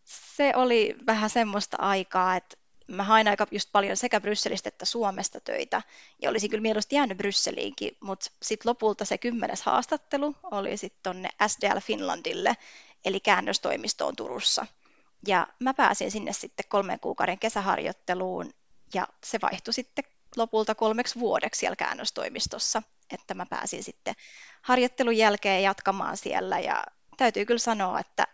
se 0.05 0.53
oli 0.57 0.95
vähän 1.07 1.31
semmoista 1.31 1.77
aikaa, 1.81 2.37
että 2.37 2.57
mä 2.89 3.05
hain 3.05 3.29
aika 3.29 3.47
just 3.51 3.69
paljon 3.73 3.97
sekä 3.97 4.21
Brysselistä 4.21 4.69
että 4.69 4.85
Suomesta 4.85 5.41
töitä, 5.41 5.83
ja 6.23 6.31
olisin 6.31 6.51
kyllä 6.51 6.63
mieluusti 6.63 6.97
jäänyt 6.97 7.19
Brysseliinkin, 7.19 7.97
mutta 8.01 8.31
sitten 8.43 8.71
lopulta 8.71 9.05
se 9.05 9.19
kymmenes 9.19 9.63
haastattelu 9.63 10.37
oli 10.43 10.77
sitten 10.77 11.03
tonne 11.03 11.29
SDL 11.47 11.81
Finlandille, 11.81 12.57
eli 13.05 13.21
käännöstoimistoon 13.21 14.17
Turussa. 14.17 14.67
Ja 15.27 15.47
mä 15.59 15.75
pääsin 15.75 16.11
sinne 16.11 16.33
sitten 16.33 16.69
kolmen 16.69 17.01
kuukauden 17.01 17.39
kesäharjoitteluun, 17.39 18.51
ja 18.95 19.09
se 19.25 19.39
vaihtui 19.43 19.75
sitten 19.75 20.05
lopulta 20.37 20.75
kolmeksi 20.75 21.21
vuodeksi 21.21 21.59
siellä 21.59 21.77
käännöstoimistossa, 21.77 22.83
että 23.11 23.35
mä 23.35 23.47
pääsin 23.47 23.85
sitten 23.85 24.15
harjoittelun 24.63 25.17
jälkeen 25.17 25.63
jatkamaan 25.63 26.17
siellä 26.17 26.59
ja 26.59 26.85
täytyy 27.17 27.47
kyllä 27.47 27.59
sanoa, 27.59 28.01
että 28.01 28.27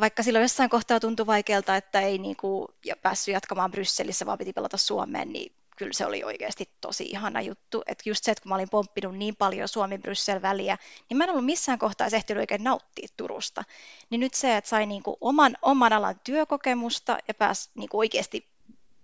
vaikka 0.00 0.22
silloin 0.22 0.42
jossain 0.42 0.70
kohtaa 0.70 1.00
tuntui 1.00 1.26
vaikealta, 1.26 1.76
että 1.76 2.00
ei 2.00 2.18
niin 2.18 2.36
kuin 2.36 2.68
päässyt 3.02 3.32
jatkamaan 3.32 3.70
Brysselissä, 3.70 4.26
vaan 4.26 4.38
piti 4.38 4.52
pelata 4.52 4.76
Suomeen, 4.76 5.32
niin 5.32 5.52
kyllä 5.76 5.92
se 5.92 6.06
oli 6.06 6.24
oikeasti 6.24 6.68
tosi 6.80 7.04
ihana 7.04 7.40
juttu. 7.40 7.82
Että 7.86 8.10
just 8.10 8.24
se, 8.24 8.30
että 8.30 8.42
kun 8.42 8.48
mä 8.48 8.54
olin 8.54 8.70
pomppinut 8.70 9.16
niin 9.16 9.36
paljon 9.36 9.68
Suomi-Bryssel 9.68 10.42
väliä, 10.42 10.78
niin 11.08 11.18
mä 11.18 11.24
en 11.24 11.30
ollut 11.30 11.44
missään 11.44 11.78
kohtaa 11.78 12.08
ehtinyt 12.12 12.40
oikein 12.40 12.64
nauttia 12.64 13.08
Turusta. 13.16 13.64
Niin 14.10 14.20
nyt 14.20 14.34
se, 14.34 14.56
että 14.56 14.70
sai 14.70 14.86
niin 14.86 15.02
kuin 15.02 15.16
oman, 15.20 15.56
oman 15.62 15.92
alan 15.92 16.20
työkokemusta 16.24 17.18
ja 17.28 17.34
pääsi 17.34 17.70
niin 17.74 17.88
kuin 17.88 17.98
oikeasti 17.98 18.46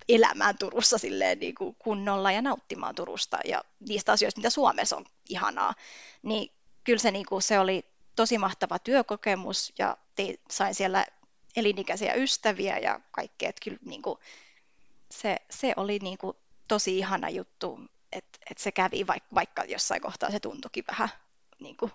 elämään 0.09 0.59
Turussa 0.59 0.99
silleen 0.99 1.39
niin 1.39 1.55
kuin 1.55 1.77
kunnolla 1.79 2.33
ja 2.33 2.43
nauttimaan 2.43 2.95
Turusta 2.95 3.39
ja 3.45 3.65
niistä 3.89 4.13
asioista, 4.13 4.39
mitä 4.39 4.51
Suomessa 4.51 4.97
on 4.97 5.05
ihanaa, 5.29 5.75
niin 6.23 6.53
kyllä 6.85 6.99
se, 6.99 7.11
niin 7.11 7.27
kuin, 7.27 7.43
se 7.43 7.59
oli 7.59 7.85
tosi 8.17 8.39
mahtava 8.39 8.79
työkokemus 8.79 9.73
ja 9.79 9.97
te, 10.15 10.35
sain 10.51 10.75
siellä 10.75 11.07
elinikäisiä 11.57 12.15
ystäviä 12.15 12.79
ja 12.79 13.01
kaikkea, 13.11 13.49
että 13.49 13.65
kyllä 13.65 13.79
niin 13.85 14.03
kuin, 14.03 14.19
se, 15.11 15.37
se 15.51 15.73
oli 15.77 15.99
niin 15.99 16.19
kuin, 16.19 16.37
tosi 16.69 16.99
ihana 16.99 17.29
juttu, 17.29 17.81
että, 18.13 18.39
että 18.51 18.63
se 18.63 18.73
kävi, 18.73 19.07
vaikka, 19.07 19.35
vaikka 19.35 19.65
jossain 19.65 20.03
kohtaa 20.03 20.31
se 20.31 20.41
tuntuikin 20.41 20.85
vähän 20.89 21.09
niin 21.61 21.77
kuin, 21.77 21.93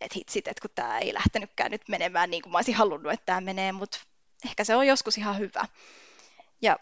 että 0.00 0.14
hitsit, 0.16 0.48
että 0.48 0.60
kun 0.60 0.70
tämä 0.74 0.98
ei 0.98 1.14
lähtenytkään 1.14 1.70
nyt 1.70 1.88
menemään 1.88 2.30
niin 2.30 2.42
kuin 2.42 2.52
mä 2.52 2.58
olisin 2.58 2.74
halunnut, 2.74 3.12
että 3.12 3.26
tämä 3.26 3.40
menee, 3.40 3.72
mutta 3.72 3.98
ehkä 4.44 4.64
se 4.64 4.76
on 4.76 4.86
joskus 4.86 5.18
ihan 5.18 5.38
hyvä. 5.38 5.64
Ja 6.62 6.78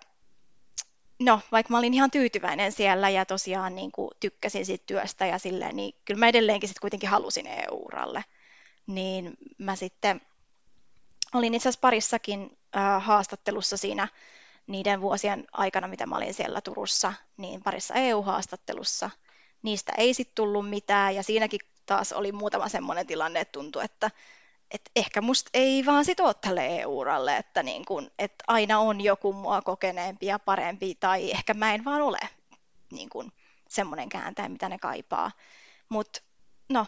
no, 1.21 1.41
vaikka 1.53 1.71
mä 1.73 1.79
olin 1.79 1.95
ihan 1.95 2.11
tyytyväinen 2.11 2.73
siellä 2.73 3.11
ja 3.11 3.27
tosiaan 3.27 3.75
niin 3.75 3.93
kuin 3.93 4.11
tykkäsin 4.21 4.67
siitä 4.67 4.85
työstä 4.87 5.27
ja 5.27 5.39
silleen, 5.39 5.77
niin 5.77 5.95
kyllä 6.05 6.19
mä 6.19 6.29
edelleenkin 6.29 6.69
sitten 6.69 6.81
kuitenkin 6.81 7.09
halusin 7.09 7.47
EU-uralle. 7.47 8.25
Niin 8.87 9.37
mä 9.59 9.77
sitten 9.77 10.21
olin 11.35 11.55
itse 11.55 11.69
asiassa 11.69 11.81
parissakin 11.81 12.59
äh, 12.77 13.05
haastattelussa 13.05 13.77
siinä 13.77 14.09
niiden 14.67 15.01
vuosien 15.01 15.45
aikana, 15.53 15.89
mitä 15.89 16.07
mä 16.07 16.17
olin 16.17 16.35
siellä 16.35 16.61
Turussa, 16.61 17.13
niin 17.37 17.63
parissa 17.63 17.95
EU-haastattelussa. 17.95 19.11
Niistä 19.63 19.93
ei 19.99 20.15
sitten 20.15 20.35
tullut 20.35 20.71
mitään 20.71 21.15
ja 21.15 21.23
siinäkin 21.23 21.61
taas 21.87 22.13
oli 22.13 22.33
muutama 22.33 22.69
semmoinen 22.69 23.07
tilanne, 23.07 23.41
että 23.41 23.53
tuntui, 23.53 23.85
että 23.85 24.11
että 24.71 24.91
ehkä 24.97 25.21
musta 25.21 25.51
ei 25.55 25.87
vaan 25.87 26.05
sit 26.05 26.21
ole 26.21 26.35
tälle 26.35 26.81
EU-uralle, 26.81 27.37
että, 27.37 27.63
niin 27.63 27.85
kun, 27.85 28.11
että 28.19 28.45
aina 28.47 28.79
on 28.79 29.01
joku 29.01 29.33
mua 29.33 29.63
kokeneempi 29.63 30.27
ja 30.27 30.39
parempi, 30.39 30.95
tai 30.95 31.31
ehkä 31.31 31.55
mä 31.55 31.75
en 31.75 31.85
vaan 31.85 32.03
ole 32.03 32.19
niin 32.91 33.09
kun, 33.09 33.33
semmoinen 33.69 34.09
kääntäjä, 34.09 34.49
mitä 34.49 34.69
ne 34.69 34.79
kaipaa. 34.79 35.31
Mutta 35.89 36.21
no, 36.69 36.87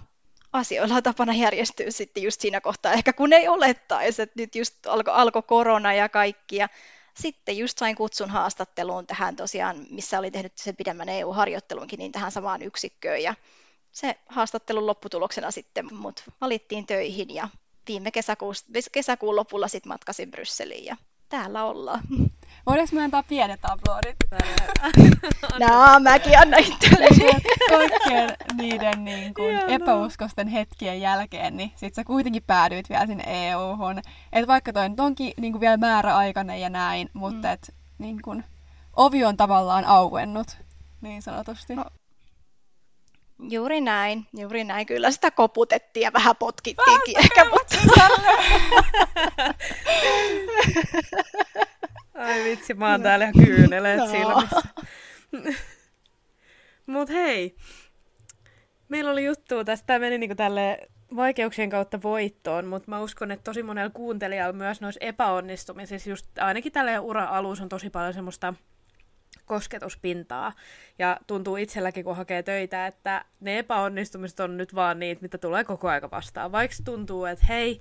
asioilla 0.52 1.02
tapana 1.02 1.34
järjestyä 1.34 1.90
sitten 1.90 2.22
just 2.22 2.40
siinä 2.40 2.60
kohtaa, 2.60 2.92
ehkä 2.92 3.12
kun 3.12 3.32
ei 3.32 3.48
olettaisi, 3.48 4.22
että 4.22 4.40
nyt 4.40 4.54
just 4.54 4.86
alkoi 4.86 5.14
alko 5.14 5.42
korona 5.42 5.94
ja 5.94 6.08
kaikki, 6.08 6.56
ja 6.56 6.68
sitten 7.14 7.58
just 7.58 7.78
sain 7.78 7.96
kutsun 7.96 8.30
haastatteluun 8.30 9.06
tähän 9.06 9.36
tosiaan, 9.36 9.86
missä 9.90 10.18
oli 10.18 10.30
tehnyt 10.30 10.58
sen 10.58 10.76
pidemmän 10.76 11.08
EU-harjoittelunkin, 11.08 11.98
niin 11.98 12.12
tähän 12.12 12.32
samaan 12.32 12.62
yksikköön, 12.62 13.22
ja 13.22 13.34
se 13.92 14.18
haastattelun 14.26 14.86
lopputuloksena 14.86 15.50
sitten 15.50 15.94
mut 15.94 16.24
valittiin 16.40 16.86
töihin 16.86 17.34
ja 17.34 17.48
viime 17.88 18.10
kesäkuun, 18.10 18.54
kesäkuun 18.92 19.36
lopulla 19.36 19.68
sitten 19.68 19.88
matkasin 19.88 20.30
Brysseliin 20.30 20.84
ja 20.84 20.96
täällä 21.28 21.64
ollaan. 21.64 22.00
Voidaanko 22.66 22.96
me 22.96 23.02
antaa 23.02 23.22
pienet 23.22 23.60
aplodit? 23.62 24.16
no, 25.60 26.00
mäkin 26.00 26.38
annan 26.38 26.60
itselleni. 26.60 27.30
Kaikkien 27.68 28.30
niiden 28.54 29.04
niin 29.04 29.34
kuin, 29.34 29.56
epäuskosten 29.68 30.48
hetkien 30.48 31.00
jälkeen, 31.00 31.56
niin 31.56 31.72
sit 31.76 31.94
sä 31.94 32.04
kuitenkin 32.04 32.42
päädyit 32.46 32.90
vielä 32.90 33.06
sinne 33.06 33.50
EU-hun. 33.50 34.00
Et 34.32 34.46
vaikka 34.46 34.72
toi 34.72 34.88
nyt 34.88 35.00
onkin 35.00 35.32
niin 35.36 35.52
kuin 35.52 35.60
vielä 35.60 35.76
määräaikainen 35.76 36.60
ja 36.60 36.70
näin, 36.70 37.10
mutta 37.12 37.48
mm. 37.48 37.52
et, 37.52 37.74
niin 37.98 38.22
kuin, 38.22 38.44
ovi 38.96 39.24
on 39.24 39.36
tavallaan 39.36 39.84
auennut, 39.84 40.56
niin 41.00 41.22
sanotusti. 41.22 41.76
No, 41.76 41.84
Juuri 43.38 43.80
näin, 43.80 44.26
juuri 44.36 44.64
näin. 44.64 44.86
Kyllä 44.86 45.10
sitä 45.10 45.30
koputettiin 45.30 46.04
ja 46.04 46.12
vähän 46.12 46.36
potkittiinkin 46.36 47.18
ehkä, 47.18 47.44
mutta... 47.44 47.76
Ai 52.14 52.44
vitsi, 52.44 52.74
mä 52.74 52.90
oon 52.90 53.02
täällä 53.02 53.24
ihan 53.24 53.46
kyyneleet 53.46 53.98
no. 53.98 54.06
silmissä. 54.06 54.62
Mut 56.86 57.08
hei, 57.08 57.56
meillä 58.88 59.10
oli 59.10 59.24
juttu 59.24 59.64
tästä, 59.64 59.86
tämä 59.86 59.98
meni 59.98 60.18
niinku 60.18 60.34
tälle 60.34 60.78
vaikeuksien 61.16 61.70
kautta 61.70 62.02
voittoon, 62.02 62.66
mutta 62.66 62.90
mä 62.90 63.00
uskon, 63.00 63.30
että 63.30 63.44
tosi 63.44 63.62
monella 63.62 63.90
kuuntelijalla 63.90 64.52
myös 64.52 64.80
noissa 64.80 65.04
epäonnistumisissa, 65.04 66.10
just 66.10 66.38
ainakin 66.38 66.72
tällä 66.72 67.00
ura 67.00 67.24
alus 67.24 67.60
on 67.60 67.68
tosi 67.68 67.90
paljon 67.90 68.14
semmoista 68.14 68.54
kosketuspintaa. 69.46 70.52
Ja 70.98 71.20
tuntuu 71.26 71.56
itselläkin, 71.56 72.04
kun 72.04 72.16
hakee 72.16 72.42
töitä, 72.42 72.86
että 72.86 73.24
ne 73.40 73.58
epäonnistumiset 73.58 74.40
on 74.40 74.56
nyt 74.56 74.74
vaan 74.74 74.98
niitä, 74.98 75.22
mitä 75.22 75.38
tulee 75.38 75.64
koko 75.64 75.88
aika 75.88 76.10
vastaan. 76.10 76.52
Vaikka 76.52 76.76
tuntuu, 76.84 77.24
että 77.24 77.46
hei, 77.46 77.80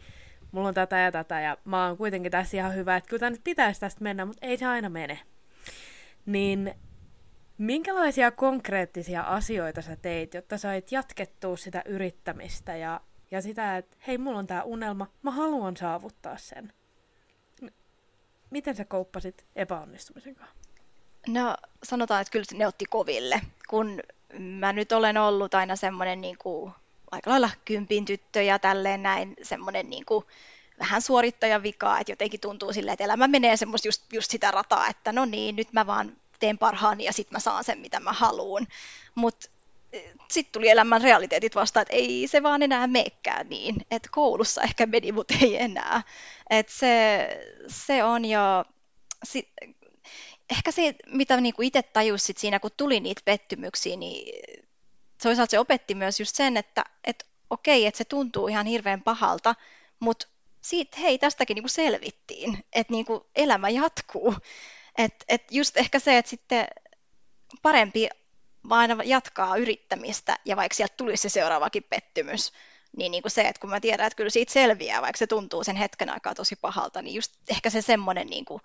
mulla 0.51 0.67
on 0.67 0.73
tätä 0.73 0.97
ja 0.99 1.12
tätä 1.12 1.41
ja 1.41 1.58
mä 1.65 1.88
oon 1.88 1.97
kuitenkin 1.97 2.32
tässä 2.32 2.58
ihan 2.58 2.75
hyvä, 2.75 2.95
että 2.95 3.10
kyllä 3.10 3.19
tämä 3.19 3.30
nyt 3.30 3.43
pitäisi 3.43 3.80
tästä 3.80 4.04
mennä, 4.04 4.25
mutta 4.25 4.45
ei 4.45 4.58
se 4.58 4.65
aina 4.65 4.89
mene. 4.89 5.19
Niin 6.25 6.73
minkälaisia 7.58 8.32
konkreettisia 8.32 9.21
asioita 9.21 9.82
sä 9.82 9.95
teit, 9.95 10.34
jotta 10.34 10.58
sait 10.58 10.91
jatkettua 10.91 11.58
sitä 11.58 11.82
yrittämistä 11.86 12.75
ja, 12.75 13.01
ja 13.32 13.41
sitä, 13.41 13.78
että 13.78 13.97
hei, 14.08 14.17
mulla 14.17 14.39
on 14.39 14.47
tämä 14.47 14.63
unelma, 14.63 15.08
mä 15.23 15.32
haluan 15.32 15.78
saavuttaa 15.78 16.38
sen. 16.38 16.73
Miten 18.49 18.75
sä 18.75 18.86
kouppasit 18.86 19.45
epäonnistumisen 19.56 20.36
kanssa? 20.36 20.64
No 21.27 21.57
sanotaan, 21.83 22.21
että 22.21 22.31
kyllä 22.31 22.45
ne 22.53 22.67
otti 22.67 22.85
koville, 22.85 23.41
kun 23.69 24.01
mä 24.39 24.73
nyt 24.73 24.91
olen 24.91 25.17
ollut 25.17 25.53
aina 25.53 25.75
semmoinen 25.75 26.21
niin 26.21 26.38
kuin, 26.38 26.71
aika 27.11 27.29
lailla 27.29 27.49
kympin 27.65 28.05
tyttö 28.05 28.41
ja 28.41 28.59
tälleen 28.59 29.03
näin 29.03 29.35
semmoinen 29.43 29.89
niin 29.89 30.05
kuin, 30.05 30.25
vähän 30.79 31.01
suorittajan 31.01 31.63
vikaa, 31.63 31.99
että 31.99 32.11
jotenkin 32.11 32.39
tuntuu 32.39 32.73
silleen, 32.73 32.93
että 32.93 33.03
elämä 33.03 33.27
menee 33.27 33.57
semmoista 33.57 33.88
just, 33.88 34.13
just 34.13 34.31
sitä 34.31 34.51
rataa, 34.51 34.88
että 34.88 35.11
no 35.11 35.25
niin, 35.25 35.55
nyt 35.55 35.73
mä 35.73 35.88
vaan 35.88 36.17
teen 36.39 36.57
parhaani 36.57 37.03
ja 37.03 37.13
sitten 37.13 37.35
mä 37.35 37.39
saan 37.39 37.63
sen, 37.63 37.79
mitä 37.79 37.99
mä 37.99 38.13
haluan. 38.13 38.67
Mutta 39.15 39.49
eh, 39.93 40.13
sitten 40.31 40.51
tuli 40.51 40.69
elämän 40.69 41.01
realiteetit 41.01 41.55
vastaan, 41.55 41.81
että 41.81 41.93
ei 41.93 42.27
se 42.27 42.43
vaan 42.43 42.61
enää 42.61 42.88
meekään 42.88 43.49
niin, 43.49 43.75
että 43.91 44.09
koulussa 44.11 44.61
ehkä 44.61 44.85
meni, 44.85 45.11
mutta 45.11 45.33
ei 45.41 45.61
enää. 45.61 46.01
Et 46.49 46.69
se, 46.69 47.27
se 47.67 48.03
on 48.03 48.25
jo, 48.25 48.65
sit, 49.23 49.49
ehkä 50.49 50.71
se, 50.71 50.95
mitä 51.08 51.41
niinku 51.41 51.62
itse 51.62 51.84
tajusit 51.84 52.38
siinä, 52.38 52.60
kun 52.60 52.71
tuli 52.77 52.99
niitä 52.99 53.21
pettymyksiä, 53.25 53.95
niin 53.95 54.43
toisaalta 55.23 55.51
se 55.51 55.60
opetti 55.60 55.95
myös 55.95 56.19
just 56.19 56.36
sen, 56.36 56.58
että 56.58 56.86
et, 57.03 57.25
okei, 57.49 57.86
että 57.86 57.97
se 57.97 58.05
tuntuu 58.05 58.47
ihan 58.47 58.65
hirveän 58.65 59.01
pahalta, 59.01 59.55
mutta 59.99 60.27
siitä, 60.62 60.97
hei, 60.99 61.17
tästäkin 61.17 61.55
niinku 61.55 61.69
selvittiin, 61.69 62.65
että 62.73 62.93
niinku 62.93 63.25
elämä 63.36 63.69
jatkuu. 63.69 64.36
Et, 64.97 65.25
et 65.27 65.51
just 65.51 65.77
ehkä 65.77 65.99
se, 65.99 66.17
että 66.17 66.29
sitten 66.29 66.67
parempi 67.62 68.10
aina 68.69 69.03
jatkaa 69.03 69.58
yrittämistä, 69.58 70.38
ja 70.45 70.55
vaikka 70.55 70.75
sieltä 70.75 70.93
tulisi 70.97 71.21
se 71.21 71.29
seuraavakin 71.29 71.84
pettymys, 71.84 72.51
niin, 72.97 73.12
niin 73.12 73.21
kuin 73.21 73.31
se, 73.31 73.41
että 73.41 73.60
kun 73.60 73.69
mä 73.69 73.79
tiedän, 73.79 74.08
että 74.08 74.17
kyllä 74.17 74.29
siitä 74.29 74.53
selviää, 74.53 75.01
vaikka 75.01 75.17
se 75.17 75.27
tuntuu 75.27 75.63
sen 75.63 75.75
hetken 75.75 76.10
aikaa 76.10 76.36
tosi 76.36 76.55
pahalta, 76.55 77.01
niin 77.01 77.15
just 77.15 77.34
ehkä 77.49 77.69
se 77.69 77.81
semmoinen 77.81 78.27
niin 78.27 78.45
kuin 78.45 78.62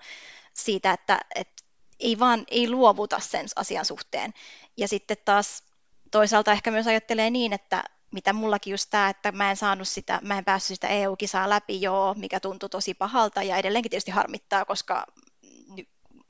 siitä, 0.55 0.93
että, 0.93 1.21
että 1.35 1.62
ei 2.01 2.19
vaan 2.19 2.45
ei 2.51 2.71
luovuta 2.71 3.19
sen 3.19 3.47
asian 3.57 3.85
suhteen. 3.85 4.35
Ja 4.77 4.89
sitten 4.89 5.17
taas 5.25 5.65
toisaalta 6.11 6.53
ehkä 6.53 6.71
myös 6.71 6.87
ajattelee 6.87 7.31
niin, 7.31 7.53
että 7.53 7.85
mitä 8.11 8.33
mullakin 8.33 8.71
just 8.71 8.91
tämä, 8.91 9.09
että 9.09 9.33
mä 9.33 9.51
en 9.51 9.57
saanut 9.57 9.89
sitä, 9.89 10.21
mä 10.23 10.39
en 10.39 10.45
päässyt 10.45 10.75
sitä 10.75 10.89
EU-kisaa 10.89 11.51
läpi, 11.51 11.83
joo, 11.83 12.15
mikä 12.15 12.41
tuntui 12.41 12.69
tosi 12.69 12.95
pahalta 12.95 13.43
ja 13.43 13.57
edelleenkin 13.57 13.91
tietysti 13.91 14.11
harmittaa, 14.11 14.65
koska 14.65 15.07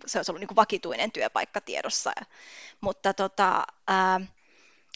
se 0.07 0.19
olisi 0.19 0.31
ollut 0.31 0.41
niin 0.41 0.49
kuin 0.49 0.57
vakituinen 0.57 1.13
työpaikka 1.13 1.61
tiedossa. 1.61 2.13
Mutta 2.81 3.15
tota, 3.15 3.67
ää, 3.89 4.21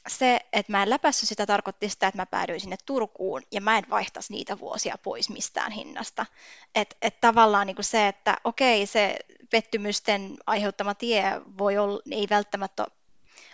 se, 0.09 0.41
että 0.53 0.73
mä 0.73 0.83
en 0.83 0.91
läpässyt 0.91 1.29
sitä, 1.29 1.47
tarkoitti 1.47 1.89
sitä, 1.89 2.07
että 2.07 2.23
mä 2.23 2.27
päädyin 2.27 2.61
sinne 2.61 2.77
Turkuun 2.87 3.43
ja 3.53 3.61
mä 3.61 3.79
en 3.79 3.85
vaihtaisi 3.91 4.33
niitä 4.33 4.59
vuosia 4.59 4.99
pois 5.03 5.31
mistään 5.31 5.73
hinnasta. 5.73 6.27
Että 6.75 6.97
et 7.03 7.21
tavallaan 7.21 7.67
niin 7.67 7.75
kuin 7.75 7.85
se, 7.85 8.09
että 8.09 8.37
okei, 8.45 8.87
se 8.87 9.17
pettymysten 9.51 10.37
aiheuttama 10.47 10.95
tie 10.95 11.41
voi 11.59 11.79
olla, 11.79 12.03
ei 12.11 12.27
välttämättä 12.31 12.87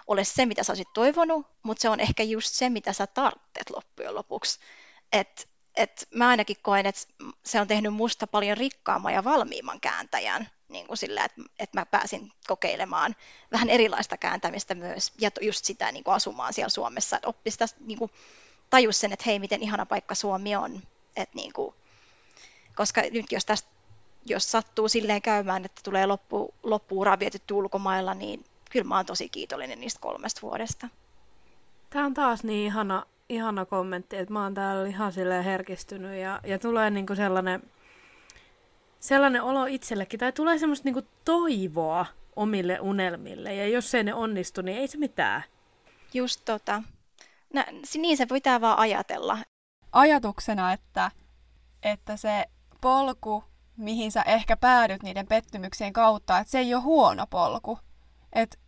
ole 0.06 0.24
se, 0.24 0.46
mitä 0.46 0.62
sä 0.62 0.72
olisit 0.72 0.92
toivonut, 0.94 1.46
mutta 1.62 1.82
se 1.82 1.88
on 1.88 2.00
ehkä 2.00 2.22
just 2.22 2.54
se, 2.54 2.70
mitä 2.70 2.92
sä 2.92 3.06
tarvitset 3.06 3.70
loppujen 3.70 4.14
lopuksi. 4.14 4.60
Et, 5.12 5.48
et 5.82 6.08
mä 6.14 6.28
ainakin 6.28 6.56
koen, 6.62 6.86
että 6.86 7.02
se 7.44 7.60
on 7.60 7.68
tehnyt 7.68 7.94
musta 7.94 8.26
paljon 8.26 8.56
rikkaamman 8.56 9.12
ja 9.12 9.24
valmiimman 9.24 9.80
kääntäjän, 9.80 10.48
niin 10.68 10.86
kuin 10.86 10.96
sillä, 10.96 11.24
että, 11.24 11.42
että 11.58 11.80
mä 11.80 11.86
pääsin 11.86 12.32
kokeilemaan 12.46 13.16
vähän 13.52 13.70
erilaista 13.70 14.16
kääntämistä 14.16 14.74
myös, 14.74 15.12
ja 15.18 15.30
just 15.40 15.64
sitä 15.64 15.92
niin 15.92 16.04
kuin 16.04 16.14
asumaan 16.14 16.52
siellä 16.52 16.68
Suomessa, 16.68 17.16
että 17.16 17.28
oppi 17.28 17.50
sitä, 17.50 17.66
niin 17.80 17.98
kuin, 17.98 18.10
tajus 18.70 19.00
sen, 19.00 19.12
että 19.12 19.24
hei, 19.26 19.38
miten 19.38 19.62
ihana 19.62 19.86
paikka 19.86 20.14
Suomi 20.14 20.56
on, 20.56 20.82
että 21.16 21.36
niin 21.36 21.52
kuin, 21.52 21.74
koska 22.74 23.02
nyt 23.12 23.32
jos 23.32 23.44
tästä 23.44 23.68
jos 24.24 24.50
sattuu 24.50 24.88
silleen 24.88 25.22
käymään, 25.22 25.64
että 25.64 25.80
tulee 25.84 26.06
loppu, 26.06 26.54
loppuura 26.62 27.18
vietetty 27.18 27.54
ulkomailla, 27.54 28.14
niin 28.14 28.44
kyllä 28.70 28.84
mä 28.84 28.96
oon 28.96 29.06
tosi 29.06 29.28
kiitollinen 29.28 29.80
niistä 29.80 30.00
kolmesta 30.00 30.42
vuodesta. 30.42 30.88
Tämä 31.90 32.06
on 32.06 32.14
taas 32.14 32.44
niin 32.44 32.66
ihana, 32.66 33.06
ihana 33.30 33.64
kommentti, 33.66 34.16
että 34.16 34.32
mä 34.32 34.42
oon 34.42 34.54
täällä 34.54 34.88
ihan 34.88 35.12
silleen 35.12 35.44
herkistynyt 35.44 36.20
ja, 36.20 36.40
ja 36.44 36.58
tulee 36.58 36.90
niinku 36.90 37.14
sellainen, 37.14 37.62
sellainen 39.00 39.42
olo 39.42 39.66
itsellekin, 39.66 40.20
tai 40.20 40.32
tulee 40.32 40.58
semmoista 40.58 40.84
niinku 40.84 41.02
toivoa 41.24 42.06
omille 42.36 42.80
unelmille, 42.80 43.54
ja 43.54 43.68
jos 43.68 43.94
ei 43.94 44.04
ne 44.04 44.14
onnistu, 44.14 44.62
niin 44.62 44.78
ei 44.78 44.88
se 44.88 44.98
mitään. 44.98 45.42
Just 46.14 46.40
tota. 46.44 46.82
No, 47.54 47.64
niin 47.96 48.16
se 48.16 48.26
pitää 48.26 48.60
vaan 48.60 48.78
ajatella. 48.78 49.38
Ajatuksena, 49.92 50.72
että, 50.72 51.10
että 51.82 52.16
se 52.16 52.44
polku 52.80 53.44
mihin 53.80 54.12
sä 54.12 54.22
ehkä 54.22 54.56
päädyt 54.56 55.02
niiden 55.02 55.26
pettymyksien 55.26 55.92
kautta, 55.92 56.38
että 56.38 56.50
se 56.50 56.58
ei 56.58 56.74
ole 56.74 56.82
huono 56.82 57.26
polku. 57.26 57.78
Et, 58.32 58.59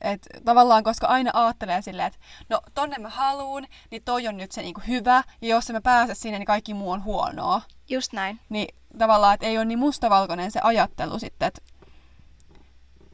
et, 0.00 0.26
tavallaan, 0.44 0.84
koska 0.84 1.06
aina 1.06 1.30
ajattelee 1.34 1.82
silleen, 1.82 2.06
että 2.06 2.18
no 2.48 2.60
tonne 2.74 2.98
mä 2.98 3.08
haluun, 3.08 3.66
niin 3.90 4.02
toi 4.04 4.28
on 4.28 4.36
nyt 4.36 4.52
se 4.52 4.62
niinku 4.62 4.80
hyvä, 4.88 5.22
ja 5.40 5.48
jos 5.48 5.70
mä 5.70 5.80
pääse 5.80 6.14
sinne, 6.14 6.38
niin 6.38 6.46
kaikki 6.46 6.74
muu 6.74 6.90
on 6.90 7.04
huonoa. 7.04 7.62
Just 7.88 8.12
näin. 8.12 8.40
Niin 8.48 8.74
tavallaan, 8.98 9.34
että 9.34 9.46
ei 9.46 9.58
ole 9.58 9.64
niin 9.64 9.78
mustavalkoinen 9.78 10.50
se 10.50 10.60
ajattelu 10.62 11.18
sitten, 11.18 11.48
että 11.48 11.62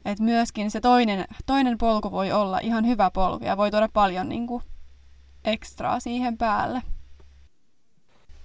et 0.05 0.19
myöskin 0.19 0.71
se 0.71 0.81
toinen, 0.81 1.25
toinen 1.45 1.77
polku 1.77 2.11
voi 2.11 2.31
olla 2.31 2.59
ihan 2.59 2.87
hyvä 2.87 3.11
polku 3.11 3.45
ja 3.45 3.57
voi 3.57 3.71
tuoda 3.71 3.89
paljon 3.93 4.29
niinku 4.29 4.61
ekstraa 5.45 5.99
siihen 5.99 6.37
päälle. 6.37 6.81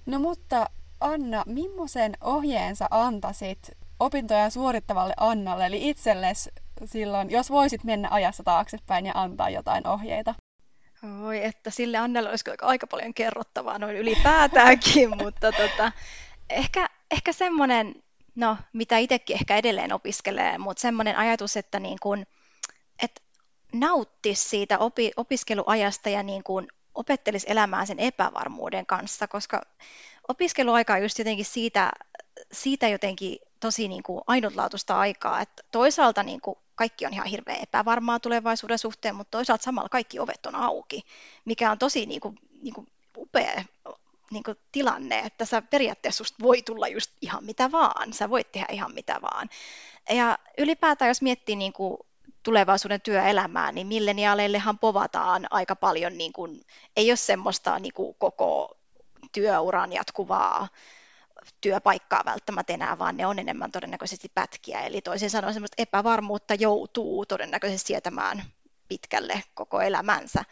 No 0.06 0.18
mutta 0.18 0.70
Anna, 1.00 1.42
millaisen 1.46 2.16
ohjeensa 2.20 2.86
antaisit 2.90 3.70
opintoja 4.00 4.50
suorittavalle 4.50 5.14
Annalle, 5.16 5.66
eli 5.66 5.88
itsellesi 5.88 6.50
silloin, 6.84 7.30
jos 7.30 7.50
voisit 7.50 7.84
mennä 7.84 8.08
ajassa 8.10 8.42
taaksepäin 8.42 9.06
ja 9.06 9.12
antaa 9.14 9.50
jotain 9.50 9.86
ohjeita? 9.86 10.34
Oi, 11.24 11.44
että 11.44 11.70
sille 11.70 11.98
Annalle 11.98 12.30
olisi 12.30 12.44
aika 12.60 12.86
paljon 12.86 13.14
kerrottavaa 13.14 13.78
noin 13.78 13.96
ylipäätäänkin, 13.96 15.10
mutta 15.22 15.52
tota, 15.52 15.92
ehkä, 16.50 16.88
ehkä 17.10 17.32
semmoinen, 17.32 17.94
no 18.34 18.56
mitä 18.72 18.98
itsekin 18.98 19.36
ehkä 19.36 19.56
edelleen 19.56 19.92
opiskelee, 19.92 20.58
mutta 20.58 20.80
semmoinen 20.80 21.16
ajatus, 21.16 21.56
että 21.56 21.80
niin 21.80 21.98
kun, 22.02 22.26
että 23.02 23.20
nauttisi 23.72 24.48
siitä 24.48 24.78
opi, 24.78 25.10
opiskeluajasta 25.16 26.08
ja 26.08 26.22
niin 26.22 26.42
kun 26.42 26.68
opettelisi 26.94 27.46
elämään 27.50 27.86
sen 27.86 27.98
epävarmuuden 27.98 28.86
kanssa, 28.86 29.28
koska 29.28 29.62
opiskeluaika 30.28 30.92
on 30.92 31.02
just 31.02 31.18
jotenkin 31.18 31.44
siitä, 31.44 31.92
siitä 32.52 32.88
jotenkin 32.88 33.38
tosi 33.62 33.88
niin 33.88 34.02
kuin 34.02 34.20
ainutlaatuista 34.26 34.98
aikaa, 34.98 35.40
että 35.40 35.62
toisaalta 35.70 36.22
niin 36.22 36.40
kuin 36.40 36.58
kaikki 36.74 37.06
on 37.06 37.12
ihan 37.12 37.26
hirveän 37.26 37.62
epävarmaa 37.62 38.20
tulevaisuuden 38.20 38.78
suhteen, 38.78 39.14
mutta 39.14 39.30
toisaalta 39.30 39.64
samalla 39.64 39.88
kaikki 39.88 40.18
ovet 40.18 40.46
on 40.46 40.54
auki, 40.54 41.02
mikä 41.44 41.70
on 41.70 41.78
tosi 41.78 42.06
niin 42.06 42.20
kuin, 42.20 42.38
niin 42.62 42.74
kuin 42.74 42.86
upea 43.16 43.64
niin 44.30 44.42
kuin, 44.42 44.58
tilanne, 44.72 45.18
että 45.18 45.44
sä 45.44 45.62
periaatteessa 45.62 46.18
susta 46.18 46.42
voi 46.42 46.62
tulla 46.62 46.88
just 46.88 47.10
ihan 47.20 47.44
mitä 47.44 47.72
vaan. 47.72 48.12
Sä 48.12 48.30
voit 48.30 48.52
tehdä 48.52 48.66
ihan 48.70 48.94
mitä 48.94 49.20
vaan. 49.22 49.48
Ja 50.10 50.38
ylipäätään, 50.58 51.08
jos 51.08 51.22
miettii 51.22 51.56
niin 51.56 51.72
kuin, 51.72 51.98
tulevaisuuden 52.42 53.00
työelämää, 53.00 53.72
niin 53.72 53.86
milleniaaleillehan 53.86 54.78
povataan 54.78 55.46
aika 55.50 55.76
paljon, 55.76 56.18
niin 56.18 56.32
kuin, 56.32 56.60
ei 56.96 57.10
ole 57.10 57.16
semmoista 57.16 57.78
niin 57.78 57.94
kuin, 57.94 58.16
koko 58.18 58.76
työuran 59.32 59.92
jatkuvaa 59.92 60.68
työpaikkaa 61.60 62.22
välttämättä 62.24 62.72
enää, 62.72 62.98
vaan 62.98 63.16
ne 63.16 63.26
on 63.26 63.38
enemmän 63.38 63.72
todennäköisesti 63.72 64.28
pätkiä. 64.34 64.80
Eli 64.80 65.00
toisin 65.00 65.30
sanoen 65.30 65.54
semmoista 65.54 65.82
epävarmuutta 65.82 66.54
joutuu 66.54 67.26
todennäköisesti 67.26 67.86
sietämään 67.86 68.42
pitkälle 68.88 69.42
koko 69.54 69.80
elämänsä. 69.80 70.44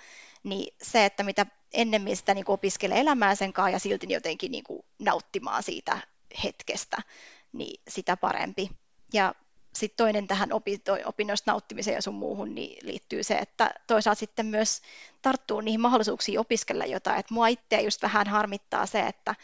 Niin 0.43 0.75
se, 0.83 1.05
että 1.05 1.23
mitä 1.23 1.47
ennemmin 1.73 2.17
sitä 2.17 2.35
niin 2.35 2.45
opiskelee 2.49 3.01
elämää 3.01 3.35
sen 3.35 3.53
kanssa 3.53 3.71
ja 3.71 3.79
silti 3.79 4.07
jotenkin 4.13 4.53
niin 4.53 4.65
kuin 4.65 4.83
nauttimaan 4.99 5.63
siitä 5.63 5.99
hetkestä, 6.45 6.97
niin 7.53 7.81
sitä 7.89 8.17
parempi. 8.17 8.71
Ja 9.13 9.35
sitten 9.75 9.97
toinen 9.97 10.27
tähän 10.27 10.51
opinnoista 11.05 11.51
nauttimiseen 11.51 11.95
ja 11.95 12.03
sun 12.03 12.15
muuhun 12.15 12.55
niin 12.55 12.87
liittyy 12.87 13.23
se, 13.23 13.35
että 13.35 13.75
toisaalta 13.87 14.19
sitten 14.19 14.47
myös 14.47 14.83
tarttuu 15.23 15.61
niihin 15.61 15.81
mahdollisuuksiin 15.81 16.41
opiskella 16.41 16.87
jotain. 16.87 17.21
Et 17.21 17.31
mua 17.31 17.49
itseä 17.49 17.81
just 17.81 18.03
vähän 18.03 18.27
harmittaa 18.27 18.87
se, 18.87 19.01
että 19.01 19.35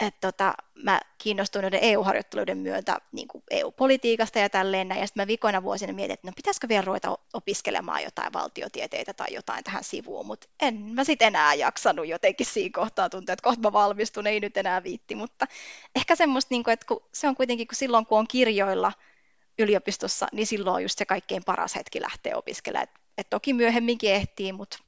et 0.00 0.20
tota, 0.20 0.54
mä 0.82 1.00
kiinnostuin 1.18 1.62
noiden 1.62 1.80
EU-harjoitteluiden 1.82 2.58
myötä 2.58 2.98
niin 3.12 3.28
kuin 3.28 3.44
EU-politiikasta 3.50 4.38
ja 4.38 4.50
tälleen 4.50 4.88
näin, 4.88 5.00
ja 5.00 5.06
sitten 5.06 5.22
mä 5.22 5.26
vikoina 5.26 5.62
vuosina 5.62 5.92
mietin, 5.92 6.14
että 6.14 6.28
no 6.28 6.32
pitäisikö 6.36 6.68
vielä 6.68 6.84
ruveta 6.84 7.18
opiskelemaan 7.32 8.02
jotain 8.02 8.32
valtiotieteitä 8.32 9.14
tai 9.14 9.34
jotain 9.34 9.64
tähän 9.64 9.84
sivuun, 9.84 10.26
mutta 10.26 10.48
en 10.62 10.74
mä 10.74 11.04
sitten 11.04 11.26
enää 11.26 11.54
jaksanut 11.54 12.06
jotenkin 12.06 12.46
siinä 12.46 12.70
kohtaa 12.74 13.10
tuntea, 13.10 13.32
että 13.32 13.42
kohta 13.42 13.60
mä 13.60 13.72
valmistun, 13.72 14.26
ei 14.26 14.40
nyt 14.40 14.56
enää 14.56 14.82
viitti, 14.82 15.14
mutta 15.14 15.46
ehkä 15.94 16.16
semmoista, 16.16 16.54
niin 16.54 16.64
kuin, 16.64 16.72
että 16.72 16.86
kun, 16.86 17.02
se 17.12 17.28
on 17.28 17.36
kuitenkin, 17.36 17.66
kun 17.66 17.76
silloin 17.76 18.06
kun 18.06 18.18
on 18.18 18.28
kirjoilla 18.28 18.92
yliopistossa, 19.58 20.26
niin 20.32 20.46
silloin 20.46 20.74
on 20.74 20.82
just 20.82 20.98
se 20.98 21.04
kaikkein 21.04 21.44
paras 21.44 21.74
hetki 21.74 22.00
lähteä 22.00 22.36
opiskelemaan, 22.36 22.84
että 22.84 23.00
et 23.18 23.30
toki 23.30 23.52
myöhemminkin 23.52 24.12
ehtii, 24.12 24.52
mutta 24.52 24.78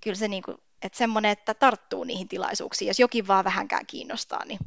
kyllä 0.00 0.16
se 0.16 0.28
niin 0.28 0.42
kuin, 0.42 0.58
että 0.82 0.98
semmoinen, 0.98 1.30
että 1.30 1.54
tarttuu 1.54 2.04
niihin 2.04 2.28
tilaisuuksiin. 2.28 2.86
Jos 2.86 2.98
jokin 2.98 3.26
vaan 3.28 3.44
vähänkään 3.44 3.86
kiinnostaa, 3.86 4.44
niin 4.44 4.58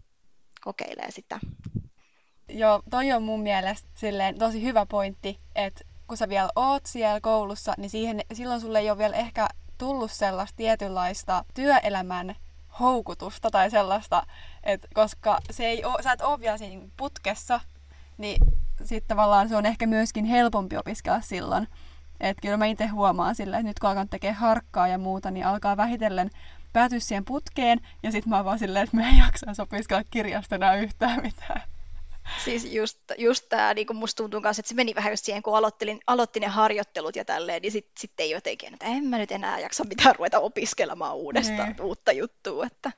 kokeilee 0.61 1.11
sitä. 1.11 1.39
Joo, 2.49 2.83
toi 2.89 3.11
on 3.11 3.23
mun 3.23 3.41
mielestä 3.41 3.89
silleen 3.95 4.37
tosi 4.37 4.63
hyvä 4.63 4.85
pointti, 4.85 5.39
että 5.55 5.85
kun 6.07 6.17
sä 6.17 6.29
vielä 6.29 6.49
oot 6.55 6.85
siellä 6.85 7.21
koulussa, 7.21 7.73
niin 7.77 7.89
siihen, 7.89 8.21
silloin 8.33 8.61
sulle 8.61 8.79
ei 8.79 8.89
ole 8.89 8.97
vielä 8.97 9.15
ehkä 9.15 9.47
tullut 9.77 10.11
sellaista 10.11 10.57
tietynlaista 10.57 11.45
työelämän 11.53 12.35
houkutusta 12.79 13.51
tai 13.51 13.71
sellaista, 13.71 14.23
että 14.63 14.87
koska 14.93 15.39
se 15.51 15.65
ei 15.65 15.85
oo, 15.85 15.97
sä 16.03 16.11
et 16.11 16.21
ole 16.21 16.39
vielä 16.39 16.57
siinä 16.57 16.87
putkessa, 16.97 17.59
niin 18.17 18.41
sitten 18.83 19.07
tavallaan 19.07 19.49
se 19.49 19.55
on 19.55 19.65
ehkä 19.65 19.87
myöskin 19.87 20.25
helpompi 20.25 20.77
opiskella 20.77 21.21
silloin. 21.21 21.67
Että 22.19 22.41
kyllä 22.41 22.57
mä 22.57 22.65
itse 22.65 22.87
huomaan 22.87 23.35
sillä, 23.35 23.57
että 23.57 23.67
nyt 23.67 23.79
kun 23.79 23.89
alkan 23.89 24.09
tekemään 24.09 24.39
harkkaa 24.39 24.87
ja 24.87 24.97
muuta, 24.97 25.31
niin 25.31 25.45
alkaa 25.45 25.77
vähitellen 25.77 26.29
päätyä 26.73 26.99
siihen 26.99 27.25
putkeen. 27.25 27.79
Ja 28.03 28.11
sitten 28.11 28.29
mä 28.29 28.35
oon 28.35 28.45
vaan 28.45 28.59
silleen, 28.59 28.83
että 28.83 28.97
mä 28.97 29.09
en 29.09 29.17
jaksa 29.17 29.63
opiskella 29.63 30.03
kirjasta 30.11 30.55
enää 30.55 30.75
yhtään 30.75 31.21
mitään. 31.21 31.61
Siis 32.43 32.65
just, 32.65 32.99
just 33.17 33.49
tämä, 33.49 33.73
niin 33.73 33.87
kuin 33.87 33.97
musta 33.97 34.23
tuntuu 34.23 34.41
kanssa, 34.41 34.61
että 34.61 34.69
se 34.69 34.75
meni 34.75 34.95
vähän 34.95 35.13
just 35.13 35.25
siihen, 35.25 35.43
kun 35.43 35.57
aloittelin, 35.57 35.99
aloittin 36.07 36.41
ne 36.41 36.47
harjoittelut 36.47 37.15
ja 37.15 37.25
tälleen, 37.25 37.61
niin 37.61 37.71
sitten 37.71 37.93
sit 37.99 38.11
ei 38.19 38.31
jotenkin, 38.31 38.73
että 38.73 38.85
en 38.85 39.03
mä 39.03 39.17
nyt 39.17 39.31
enää 39.31 39.59
jaksa 39.59 39.83
mitään 39.83 40.15
ruveta 40.15 40.39
opiskelemaan 40.39 41.15
uudestaan 41.15 41.69
niin. 41.69 41.81
uutta 41.81 42.11
juttua. 42.11 42.65
Että... 42.65 42.91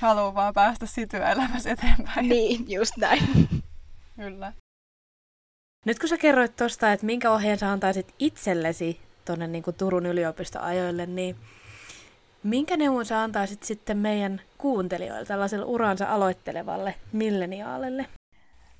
Haluan 0.00 0.34
vaan 0.34 0.54
päästä 0.54 0.86
siitä 0.86 1.18
työelämässä 1.18 1.70
eteenpäin. 1.70 2.28
Niin, 2.28 2.70
just 2.70 2.96
näin. 2.96 3.48
Kyllä. 4.16 4.52
Nyt 5.84 5.98
kun 5.98 6.08
sä 6.08 6.18
kerroit 6.18 6.56
tuosta, 6.56 6.92
että 6.92 7.06
minkä 7.06 7.30
ohjeen 7.30 7.58
sä 7.58 7.72
antaisit 7.72 8.14
itsellesi 8.18 9.00
tuonne 9.24 9.46
niin 9.46 9.64
Turun 9.78 10.06
yliopistoajoille, 10.06 11.06
niin 11.06 11.36
minkä 12.42 12.76
neuvon 12.76 13.06
sä 13.06 13.22
antaisit 13.22 13.62
sitten 13.62 13.98
meidän 13.98 14.40
kuuntelijoille, 14.58 15.24
tällaiselle 15.24 15.64
uransa 15.64 16.06
aloittelevalle 16.06 16.94
milleniaalille? 17.12 18.06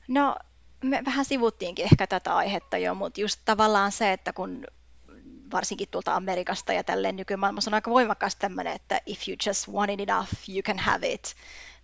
No, 0.08 0.36
me 0.82 1.02
vähän 1.06 1.24
sivuttiinkin 1.24 1.84
ehkä 1.84 2.06
tätä 2.06 2.36
aihetta 2.36 2.78
jo, 2.78 2.94
mutta 2.94 3.20
just 3.20 3.40
tavallaan 3.44 3.92
se, 3.92 4.12
että 4.12 4.32
kun 4.32 4.64
varsinkin 5.52 5.88
tuolta 5.90 6.14
Amerikasta 6.14 6.72
ja 6.72 6.84
tälleen 6.84 7.16
nykymaailmassa 7.16 7.70
on 7.70 7.74
aika 7.74 7.90
voimakas 7.90 8.36
tämmöinen, 8.36 8.72
että 8.72 9.00
if 9.06 9.28
you 9.28 9.36
just 9.46 9.68
want 9.68 9.90
it 9.90 10.00
enough, 10.00 10.28
you 10.48 10.62
can 10.62 10.78
have 10.78 11.12
it 11.12 11.34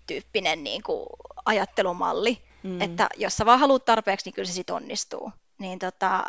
tyyppinen 0.07 0.65
niin 0.65 0.83
kuin 0.83 1.07
ajattelumalli. 1.45 2.43
Mm. 2.63 2.81
Että 2.81 3.09
jos 3.17 3.37
sä 3.37 3.47
vaan 3.47 3.61
haluat 3.61 3.85
tarpeeksi, 3.85 4.27
niin 4.27 4.35
kyllä 4.35 4.47
se 4.47 4.53
sitten 4.53 4.77
onnistuu. 4.77 5.33
Niin 5.59 5.79
tota, 5.79 6.27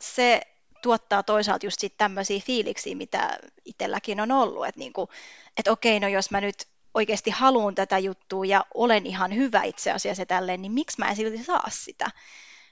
se 0.00 0.40
tuottaa 0.82 1.22
toisaalta 1.22 1.66
just 1.66 1.80
sitten 1.80 1.98
tämmöisiä 1.98 2.40
fiiliksiä, 2.46 2.96
mitä 2.96 3.38
itselläkin 3.64 4.20
on 4.20 4.32
ollut. 4.32 4.66
Että 4.66 4.78
niinku, 4.78 5.08
et 5.56 5.68
okei, 5.68 6.00
no 6.00 6.08
jos 6.08 6.30
mä 6.30 6.40
nyt 6.40 6.66
oikeasti 6.94 7.30
haluan 7.30 7.74
tätä 7.74 7.98
juttua 7.98 8.44
ja 8.44 8.64
olen 8.74 9.06
ihan 9.06 9.34
hyvä 9.34 9.62
itse 9.62 9.92
asiassa 9.92 10.26
tälleen, 10.26 10.62
niin 10.62 10.72
miksi 10.72 10.98
mä 10.98 11.08
en 11.08 11.16
silti 11.16 11.44
saa 11.44 11.70
sitä? 11.70 12.10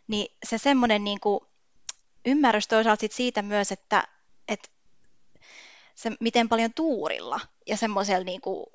Niin 0.08 0.36
se 0.46 0.58
semmoinen 0.58 1.04
niinku, 1.04 1.46
ymmärrys 2.26 2.68
toisaalta 2.68 3.00
sit 3.00 3.12
siitä 3.12 3.42
myös, 3.42 3.72
että, 3.72 4.08
että 4.48 4.68
se, 5.94 6.12
miten 6.20 6.48
paljon 6.48 6.74
tuurilla 6.74 7.40
ja 7.66 7.76
semmoisella 7.76 8.24
niinku, 8.24 8.70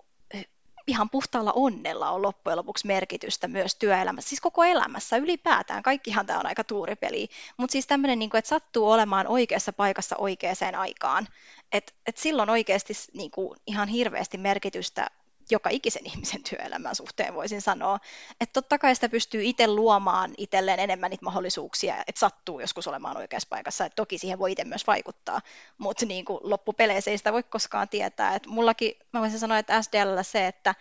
ihan 0.90 1.10
puhtaalla 1.10 1.52
onnella 1.56 2.10
on 2.10 2.22
loppujen 2.22 2.58
lopuksi 2.58 2.88
merkitystä 2.88 3.48
myös 3.48 3.76
työelämässä, 3.76 4.30
siis 4.30 4.42
koko 4.42 4.64
elämässä 4.64 5.18
ylipäätään. 5.18 5.84
Kaikkihan 5.84 6.26
tämä 6.26 6.40
on 6.40 6.46
aika 6.46 6.64
tuuripeli, 6.64 7.30
mutta 7.58 7.72
siis 7.72 7.88
tämmöinen, 7.88 8.20
niin 8.20 8.30
että 8.38 8.50
sattuu 8.50 8.92
olemaan 8.92 9.28
oikeassa 9.28 9.74
paikassa 9.74 10.16
oikeaan 10.18 10.76
aikaan. 10.78 11.28
että 11.72 11.94
et 12.06 12.18
silloin 12.18 12.50
oikeasti 12.50 12.94
niin 13.14 13.32
kuin, 13.32 13.60
ihan 13.68 13.88
hirveästi 13.88 14.38
merkitystä 14.38 15.08
joka 15.52 15.70
ikisen 15.70 16.06
ihmisen 16.06 16.44
työelämän 16.44 16.96
suhteen 16.96 17.34
voisin 17.34 17.62
sanoa. 17.62 18.00
Että 18.42 18.54
totta 18.54 18.78
kai 18.78 18.96
sitä 18.96 19.10
pystyy 19.10 19.44
itse 19.44 19.68
luomaan 19.68 20.34
itselleen 20.38 20.80
enemmän 20.80 21.10
niitä 21.10 21.26
mahdollisuuksia, 21.26 21.96
että 22.08 22.20
sattuu 22.20 22.60
joskus 22.60 22.88
olemaan 22.88 23.18
oikeassa 23.18 23.48
paikassa. 23.50 23.86
Et 23.86 23.96
toki 23.96 24.18
siihen 24.18 24.40
voi 24.40 24.52
itse 24.52 24.64
myös 24.64 24.88
vaikuttaa, 24.88 25.42
mutta 25.78 26.06
niin 26.06 26.26
kuin 26.26 26.40
loppupeleissä 26.44 27.12
ei 27.12 27.18
sitä 27.18 27.34
voi 27.34 27.44
koskaan 27.44 27.90
tietää. 27.90 28.36
Et 28.36 28.48
mullakin, 28.48 28.94
mä 29.14 29.22
voisin 29.22 29.40
sanoa, 29.40 29.58
että 29.58 29.82
SDL 29.82 30.22
se, 30.22 30.48
että 30.48 30.76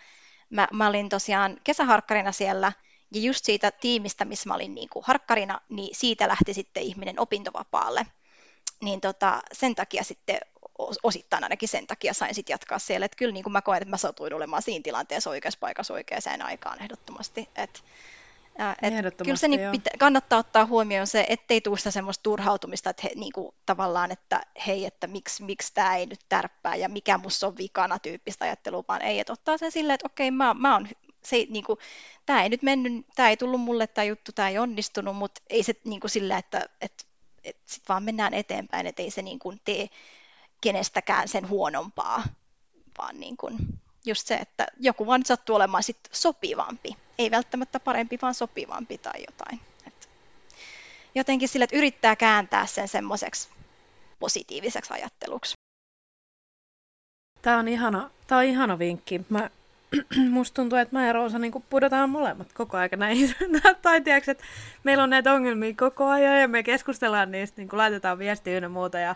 mä, 0.50 0.68
mä 0.72 0.88
olin 0.88 1.08
tosiaan 1.08 1.60
kesäharkkarina 1.64 2.32
siellä, 2.32 2.72
ja 3.14 3.20
just 3.20 3.44
siitä 3.44 3.70
tiimistä, 3.70 4.24
missä 4.24 4.48
mä 4.48 4.54
olin 4.54 4.74
niin 4.74 4.88
kuin 4.88 5.04
harkkarina, 5.06 5.60
niin 5.68 5.96
siitä 5.96 6.28
lähti 6.28 6.54
sitten 6.54 6.82
ihminen 6.82 7.20
opintovapaalle. 7.20 8.06
Niin 8.82 9.00
tota, 9.00 9.40
sen 9.52 9.74
takia 9.74 10.04
sitten 10.04 10.38
osittain 11.02 11.44
ainakin 11.44 11.68
sen 11.68 11.86
takia 11.86 12.14
sain 12.14 12.34
sitten 12.34 12.54
jatkaa 12.54 12.78
siellä. 12.78 13.04
Että 13.04 13.16
kyllä 13.16 13.32
niin 13.32 13.42
kuin 13.42 13.52
mä 13.52 13.62
koen, 13.62 13.82
että 13.82 13.90
mä 13.90 13.96
satuin 13.96 14.34
olemaan 14.34 14.62
siinä 14.62 14.82
tilanteessa 14.82 15.30
oikeassa 15.30 15.60
paikassa 15.60 15.94
oikeaan 15.94 16.42
aikaan 16.42 16.82
ehdottomasti. 16.82 17.48
Et, 17.56 17.84
et 18.82 19.16
kyllä 19.24 19.36
se 19.36 19.48
niin 19.48 19.70
pitä, 19.70 19.90
kannattaa 19.98 20.38
ottaa 20.38 20.66
huomioon 20.66 21.06
se, 21.06 21.26
ettei 21.28 21.60
tule 21.60 21.78
sitä 21.78 21.90
semmoista 21.90 22.22
turhautumista, 22.22 22.90
että 22.90 23.02
he, 23.04 23.10
niin 23.14 23.32
kuin, 23.32 23.54
tavallaan, 23.66 24.10
että 24.10 24.40
hei, 24.66 24.84
että 24.84 25.06
miksi, 25.06 25.44
miksi 25.44 25.74
tämä 25.74 25.96
ei 25.96 26.06
nyt 26.06 26.20
tärppää 26.28 26.76
ja 26.76 26.88
mikä 26.88 27.18
musta 27.18 27.46
on 27.46 27.56
vikana 27.56 27.98
tyyppistä 27.98 28.44
ajattelua, 28.44 28.84
vaan 28.88 29.02
ei, 29.02 29.20
että 29.20 29.32
ottaa 29.32 29.58
sen 29.58 29.72
silleen, 29.72 29.94
että 29.94 30.06
okei, 30.06 30.30
mä, 30.30 30.54
mä 30.54 30.72
oon, 30.72 30.88
se, 31.24 31.46
niin 31.50 31.64
kuin, 31.64 31.78
tämä 32.26 32.42
ei 32.42 32.48
nyt 32.48 32.62
mennyt, 32.62 33.06
tämä 33.16 33.28
ei 33.28 33.36
tullut 33.36 33.60
mulle 33.60 33.86
tämä 33.86 34.04
juttu, 34.04 34.32
tämä 34.32 34.48
ei 34.48 34.58
onnistunut, 34.58 35.16
mutta 35.16 35.40
ei 35.50 35.62
se 35.62 35.74
niin 35.84 36.00
kuin 36.00 36.10
sillä, 36.10 36.38
että, 36.38 36.68
että, 36.80 37.04
että 37.44 37.62
sitten 37.66 37.88
vaan 37.88 38.02
mennään 38.02 38.34
eteenpäin, 38.34 38.86
että 38.86 39.02
ei 39.02 39.10
se 39.10 39.22
niin 39.22 39.38
kuin 39.38 39.60
tee 39.64 39.88
kenestäkään 40.60 41.28
sen 41.28 41.48
huonompaa, 41.48 42.22
vaan 42.98 43.20
niin 43.20 43.36
kuin 43.36 43.56
just 44.06 44.26
se, 44.26 44.34
että 44.34 44.66
joku 44.80 45.06
vaan 45.06 45.24
sattuu 45.24 45.56
olemaan 45.56 45.82
sit 45.82 45.98
sopivampi. 46.12 46.96
Ei 47.18 47.30
välttämättä 47.30 47.80
parempi, 47.80 48.18
vaan 48.22 48.34
sopivampi 48.34 48.98
tai 48.98 49.24
jotain. 49.26 49.60
Et 49.86 50.08
jotenkin 51.14 51.48
sille, 51.48 51.64
että 51.64 51.76
yrittää 51.76 52.16
kääntää 52.16 52.66
sen 52.66 52.88
semmoiseksi 52.88 53.48
positiiviseksi 54.18 54.92
ajatteluksi. 54.92 55.54
Tämä 57.42 57.58
on 57.58 57.68
ihana, 57.68 58.10
tämä 58.26 58.38
on 58.38 58.44
ihana 58.44 58.78
vinkki. 58.78 59.20
Mä, 59.28 59.50
musta 60.30 60.54
tuntuu, 60.54 60.78
että 60.78 60.96
mä 60.96 61.06
ja 61.06 61.12
Roosa 61.12 61.38
niin 61.38 61.64
pudotaan 61.70 62.10
molemmat 62.10 62.52
koko 62.52 62.76
ajan 62.76 62.90
näihin. 62.98 63.34
tai 63.82 64.00
tiedätkö, 64.00 64.30
että 64.30 64.44
meillä 64.84 65.02
on 65.02 65.10
näitä 65.10 65.32
ongelmia 65.32 65.74
koko 65.74 66.08
ajan 66.08 66.40
ja 66.40 66.48
me 66.48 66.62
keskustellaan 66.62 67.30
niistä, 67.30 67.60
niin 67.60 67.68
laitetaan 67.72 68.18
viestiä 68.18 68.58
ja 68.58 68.68
muuta. 68.68 68.98
Ja 68.98 69.14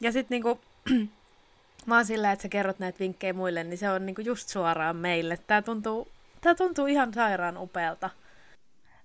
ja 0.00 0.12
sitten 0.12 0.34
niinku, 0.34 0.60
vaan 1.88 2.06
sillä, 2.06 2.32
että 2.32 2.42
sä 2.42 2.48
kerrot 2.48 2.78
näitä 2.78 2.98
vinkkejä 2.98 3.32
muille, 3.32 3.64
niin 3.64 3.78
se 3.78 3.90
on 3.90 4.06
niinku 4.06 4.20
just 4.20 4.48
suoraan 4.48 4.96
meille. 4.96 5.36
Tää 5.46 5.62
tuntuu, 5.62 6.08
tää 6.40 6.54
tuntuu 6.54 6.86
ihan 6.86 7.14
sairaan 7.14 7.58
upealta. 7.58 8.10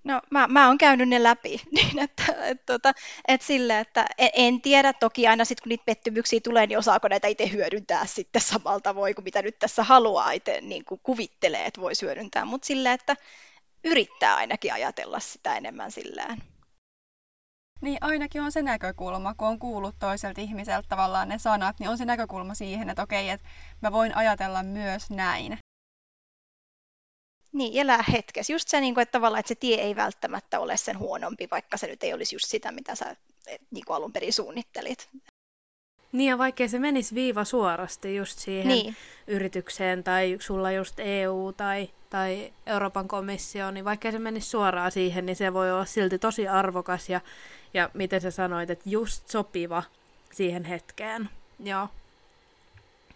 No 0.04 0.22
mä, 0.30 0.48
mä 0.48 0.68
oon 0.68 0.78
käynyt 0.78 1.10
ne 1.10 1.24
läpi, 1.24 1.62
niin 1.76 2.00
että, 2.00 2.24
et, 2.42 2.66
tota, 2.66 2.94
et 3.28 3.42
sille, 3.42 3.80
että 3.80 4.06
en, 4.18 4.30
en 4.34 4.62
tiedä 4.62 4.94
toki 4.94 5.28
aina 5.28 5.46
sitten 5.46 5.64
kun 5.64 5.70
niitä 5.70 5.86
pettymyksiä 5.86 6.40
tulee, 6.44 6.68
niin 6.68 6.78
osaako 6.78 7.08
näitä 7.08 7.28
itse 7.28 7.52
hyödyntää 7.52 8.06
sitten 8.06 8.42
samalla 8.42 8.80
tavoin 8.80 9.16
kuin 9.16 9.26
mitä 9.26 9.42
nyt 9.42 9.60
tässä 9.60 9.84
haluaa 9.84 10.32
itse 10.32 10.62
niin 10.62 10.86
kuin 10.86 11.00
kuvittelee, 11.04 11.66
että 11.66 11.82
voisi 11.82 12.06
hyödyntää, 12.06 12.46
mutta 12.46 12.66
sille, 12.66 12.94
että 12.94 13.16
yrittää 13.84 14.36
ainakin 14.36 14.74
ajatella 14.74 15.20
sitä 15.20 15.58
enemmän 15.58 15.92
sillään. 15.92 16.38
Niin 17.82 17.98
ainakin 18.02 18.42
on 18.42 18.52
se 18.52 18.62
näkökulma, 18.62 19.34
kun 19.34 19.48
on 19.48 19.60
kuullut 19.60 19.96
toiselta 20.00 20.42
ihmiseltä 20.42 20.88
tavallaan 20.90 21.30
ne 21.30 21.40
sanat, 21.40 21.80
niin 21.80 21.90
on 21.90 21.98
se 21.98 22.06
näkökulma 22.06 22.54
siihen, 22.54 22.90
että 22.90 23.04
okei, 23.04 23.30
että 23.30 23.48
mä 23.82 23.92
voin 23.92 24.16
ajatella 24.18 24.64
myös 24.64 25.10
näin. 25.10 25.58
Niin, 27.54 27.82
elää 27.82 28.04
hetkessä. 28.12 28.54
Just 28.54 28.68
se, 28.68 28.82
niin 28.82 28.94
kuin, 28.94 29.02
että 29.02 29.12
tavallaan 29.12 29.40
että 29.40 29.48
se 29.48 29.56
tie 29.56 29.82
ei 29.82 29.96
välttämättä 29.96 30.60
ole 30.60 30.78
sen 30.78 31.00
huonompi, 31.00 31.48
vaikka 31.52 31.78
se 31.78 31.88
nyt 31.88 32.04
ei 32.04 32.14
olisi 32.14 32.36
just 32.36 32.46
sitä, 32.48 32.72
mitä 32.72 32.96
sä 32.96 33.16
niin 33.72 33.86
kuin 33.86 33.98
alun 33.98 34.14
perin 34.14 34.34
suunnittelit. 34.34 35.10
Niin 36.12 36.30
ja 36.30 36.38
vaikkei 36.38 36.70
se 36.70 36.80
menisi 36.80 37.16
viiva 37.16 37.44
suorasti 37.44 38.16
just 38.16 38.40
siihen 38.40 38.68
niin. 38.68 38.96
yritykseen 39.28 40.04
tai 40.04 40.38
sulla 40.40 40.72
just 40.72 41.00
EU 41.00 41.54
tai, 41.58 41.90
tai 42.10 42.54
Euroopan 42.66 43.08
komissio, 43.08 43.72
niin 43.72 43.86
vaikkei 43.86 44.12
se 44.12 44.20
menisi 44.20 44.50
suoraan 44.50 44.92
siihen, 44.92 45.26
niin 45.26 45.36
se 45.36 45.54
voi 45.54 45.72
olla 45.72 45.86
silti 45.86 46.20
tosi 46.20 46.48
arvokas 46.48 47.10
ja, 47.10 47.22
ja 47.74 47.90
miten 47.94 48.22
sä 48.22 48.32
sanoit, 48.32 48.70
että 48.70 48.90
just 48.90 49.30
sopiva 49.30 49.84
siihen 50.32 50.64
hetkeen. 50.64 51.30
Joo. 51.60 51.88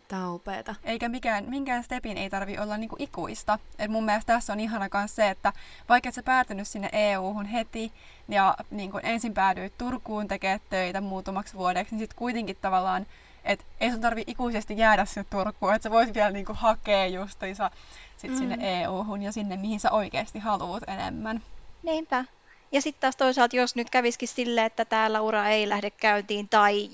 Tämä 0.07 0.27
on 0.27 0.35
upeeta. 0.35 0.75
Eikä 0.83 1.09
mikään, 1.09 1.45
minkään 1.49 1.83
stepin 1.83 2.17
ei 2.17 2.29
tarvi 2.29 2.57
olla 2.57 2.77
niinku 2.77 2.95
ikuista. 2.99 3.59
Et 3.79 3.91
mun 3.91 4.05
mielestä 4.05 4.33
tässä 4.33 4.53
on 4.53 4.59
ihana 4.59 4.87
myös 4.93 5.15
se, 5.15 5.29
että 5.29 5.53
vaikka 5.89 6.09
et 6.09 6.15
sä 6.15 6.23
päätynyt 6.23 6.67
sinne 6.67 6.89
EU-hun 6.93 7.45
heti 7.45 7.91
ja 8.27 8.55
niinku 8.71 8.99
ensin 9.03 9.33
päädyit 9.33 9.77
Turkuun 9.77 10.27
tekemään 10.27 10.59
töitä 10.69 11.01
muutamaksi 11.01 11.53
vuodeksi, 11.53 11.95
niin 11.95 11.99
sitten 11.99 12.17
kuitenkin 12.17 12.57
tavallaan, 12.61 13.05
että 13.43 13.65
ei 13.79 13.91
sun 13.91 14.01
tarvi 14.01 14.23
ikuisesti 14.27 14.77
jäädä 14.77 15.05
sinne 15.05 15.25
Turkuun, 15.29 15.75
että 15.75 15.83
sä 15.83 15.91
voit 15.91 16.13
vielä 16.13 16.31
niinku 16.31 16.53
hakea 16.55 17.07
justiinsa 17.07 17.71
sit 18.17 18.31
mm. 18.31 18.37
sinne 18.37 18.81
EU-hun 18.81 19.21
ja 19.21 19.31
sinne, 19.31 19.57
mihin 19.57 19.79
sä 19.79 19.91
oikeasti 19.91 20.39
haluat 20.39 20.83
enemmän. 20.87 21.43
Niinpä. 21.83 22.25
Ja 22.71 22.81
sitten 22.81 23.01
taas 23.01 23.15
toisaalta, 23.15 23.55
jos 23.55 23.75
nyt 23.75 23.89
käviskin 23.89 24.27
silleen, 24.27 24.67
että 24.67 24.85
täällä 24.85 25.21
ura 25.21 25.49
ei 25.49 25.69
lähde 25.69 25.89
käyntiin 25.89 26.49
tai 26.49 26.89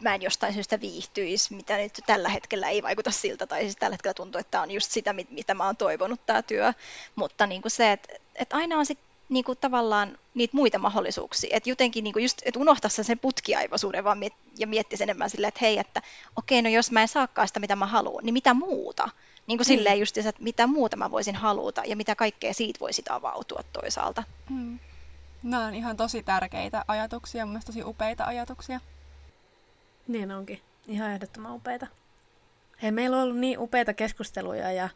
mä 0.00 0.14
en 0.14 0.22
jostain 0.22 0.54
syystä 0.54 0.80
viihtyisi, 0.80 1.54
mitä 1.54 1.76
nyt 1.76 2.00
tällä 2.06 2.28
hetkellä 2.28 2.68
ei 2.68 2.82
vaikuta 2.82 3.10
siltä, 3.10 3.46
tai 3.46 3.62
siis 3.62 3.76
tällä 3.76 3.94
hetkellä 3.94 4.14
tuntuu, 4.14 4.38
että 4.38 4.50
tämä 4.50 4.62
on 4.62 4.70
just 4.70 4.90
sitä, 4.90 5.12
mitä 5.12 5.54
mä 5.54 5.66
oon 5.66 5.76
toivonut 5.76 6.20
tämä 6.26 6.42
työ, 6.42 6.72
mutta 7.14 7.46
niin 7.46 7.62
kuin 7.62 7.72
se, 7.72 7.92
että, 7.92 8.14
että 8.34 8.56
aina 8.56 8.78
on 8.78 8.86
sitten 8.86 9.06
niin 9.28 9.44
kuin 9.44 9.58
tavallaan 9.58 10.18
niitä 10.34 10.56
muita 10.56 10.78
mahdollisuuksia. 10.78 11.50
Että 11.52 11.70
jotenkin 11.70 12.04
niin 12.04 12.12
kuin 12.12 12.22
just, 12.22 12.42
että 12.44 12.60
unohtaa 12.60 12.88
sen 12.88 13.18
putkiaivoisuuden 13.18 14.04
vaan 14.04 14.18
miet- 14.18 14.58
ja 14.58 14.66
miettisi 14.66 15.02
enemmän 15.02 15.30
silleen, 15.30 15.48
että 15.48 15.60
hei, 15.62 15.78
että 15.78 16.02
okei, 16.36 16.62
no 16.62 16.68
jos 16.68 16.90
mä 16.90 17.02
en 17.02 17.08
saakaan 17.08 17.48
sitä, 17.48 17.60
mitä 17.60 17.76
mä 17.76 17.86
haluan, 17.86 18.24
niin 18.24 18.32
mitä 18.32 18.54
muuta? 18.54 19.08
Niin 19.46 19.58
kuin 19.58 19.66
mm. 19.66 19.68
silleen 19.68 20.00
just, 20.00 20.18
että 20.18 20.42
mitä 20.42 20.66
muuta 20.66 20.96
mä 20.96 21.10
voisin 21.10 21.34
haluta 21.34 21.82
ja 21.86 21.96
mitä 21.96 22.14
kaikkea 22.14 22.54
siitä 22.54 22.80
voisi 22.80 23.02
avautua 23.08 23.60
toisaalta. 23.72 24.22
Mm. 24.50 24.78
Nämä 25.42 25.66
on 25.66 25.74
ihan 25.74 25.96
tosi 25.96 26.22
tärkeitä 26.22 26.84
ajatuksia, 26.88 27.46
mun 27.46 27.60
tosi 27.66 27.84
upeita 27.84 28.24
ajatuksia. 28.24 28.80
Niin 30.08 30.32
onkin. 30.32 30.60
Ihan 30.86 31.10
ehdottoman 31.10 31.54
upeita. 31.54 31.86
Hei, 32.82 32.92
meillä 32.92 33.16
on 33.16 33.22
ollut 33.22 33.38
niin 33.38 33.58
upeita 33.58 33.94
keskusteluja 33.94 34.72
ja, 34.72 34.88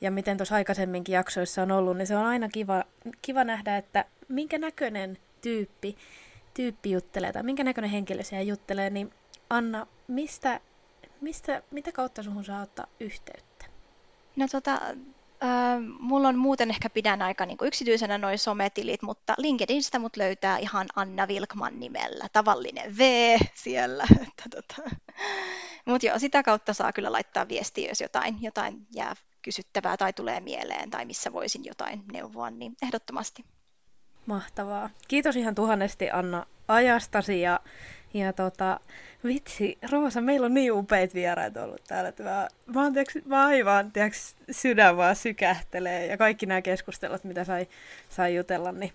ja 0.00 0.10
miten 0.10 0.36
tuossa 0.36 0.54
aikaisemminkin 0.54 1.12
jaksoissa 1.12 1.62
on 1.62 1.70
ollut, 1.70 1.96
niin 1.96 2.06
se 2.06 2.16
on 2.16 2.26
aina 2.26 2.48
kiva, 2.48 2.84
kiva 3.22 3.44
nähdä, 3.44 3.76
että 3.76 4.04
minkä 4.28 4.58
näköinen 4.58 5.18
tyyppi, 5.40 5.96
tyyppi 6.54 6.90
juttelee 6.90 7.32
tai 7.32 7.42
minkä 7.42 7.64
näköinen 7.64 7.90
henkilö 7.90 8.22
siellä 8.22 8.42
juttelee, 8.42 8.90
niin 8.90 9.12
Anna, 9.50 9.86
mistä, 10.08 10.60
mistä, 11.20 11.62
mitä 11.70 11.92
kautta 11.92 12.22
suhun 12.22 12.44
saa 12.44 12.62
ottaa 12.62 12.86
yhteyttä? 13.00 13.66
No 14.36 14.46
tota, 14.52 14.80
mulla 15.98 16.28
on 16.28 16.38
muuten 16.38 16.70
ehkä 16.70 16.90
pidän 16.90 17.22
aika 17.22 17.46
niin 17.46 17.58
yksityisenä 17.62 18.18
noin 18.18 18.38
sometilit, 18.38 19.02
mutta 19.02 19.34
LinkedInistä 19.38 19.98
mut 19.98 20.16
löytää 20.16 20.58
ihan 20.58 20.86
Anna 20.96 21.28
Vilkman 21.28 21.80
nimellä. 21.80 22.26
Tavallinen 22.32 22.98
V 22.98 23.00
siellä. 23.54 24.04
tota. 24.54 24.90
Mutta 25.84 26.06
joo, 26.06 26.18
sitä 26.18 26.42
kautta 26.42 26.74
saa 26.74 26.92
kyllä 26.92 27.12
laittaa 27.12 27.48
viestiä, 27.48 27.88
jos 27.88 28.00
jotain, 28.00 28.36
jotain 28.40 28.86
jää 28.94 29.14
kysyttävää 29.42 29.96
tai 29.96 30.12
tulee 30.12 30.40
mieleen 30.40 30.90
tai 30.90 31.04
missä 31.04 31.32
voisin 31.32 31.64
jotain 31.64 32.02
neuvoa, 32.12 32.50
niin 32.50 32.76
ehdottomasti. 32.82 33.44
Mahtavaa. 34.26 34.90
Kiitos 35.08 35.36
ihan 35.36 35.54
tuhannesti 35.54 36.10
Anna 36.10 36.46
ajastasi 36.68 37.40
ja 37.40 37.60
ja 38.14 38.32
tota, 38.32 38.80
vitsi, 39.24 39.78
Roosa, 39.90 40.20
meillä 40.20 40.44
on 40.44 40.54
niin 40.54 40.72
upeita 40.72 41.14
vieraita 41.14 41.64
ollut 41.64 41.84
täällä, 41.88 42.08
että 42.08 42.22
mä, 42.22 42.48
mä, 42.66 42.82
oon, 42.82 42.92
tiiäks, 42.92 43.18
mä 43.24 43.46
aivan, 43.46 43.92
tiiäks, 43.92 44.36
sydän 44.50 44.96
vaan 44.96 45.16
sykähtelee 45.16 46.06
ja 46.06 46.16
kaikki 46.16 46.46
nämä 46.46 46.62
keskustelut, 46.62 47.24
mitä 47.24 47.44
sai, 47.44 47.68
sai 48.08 48.36
jutella, 48.36 48.72
niin 48.72 48.92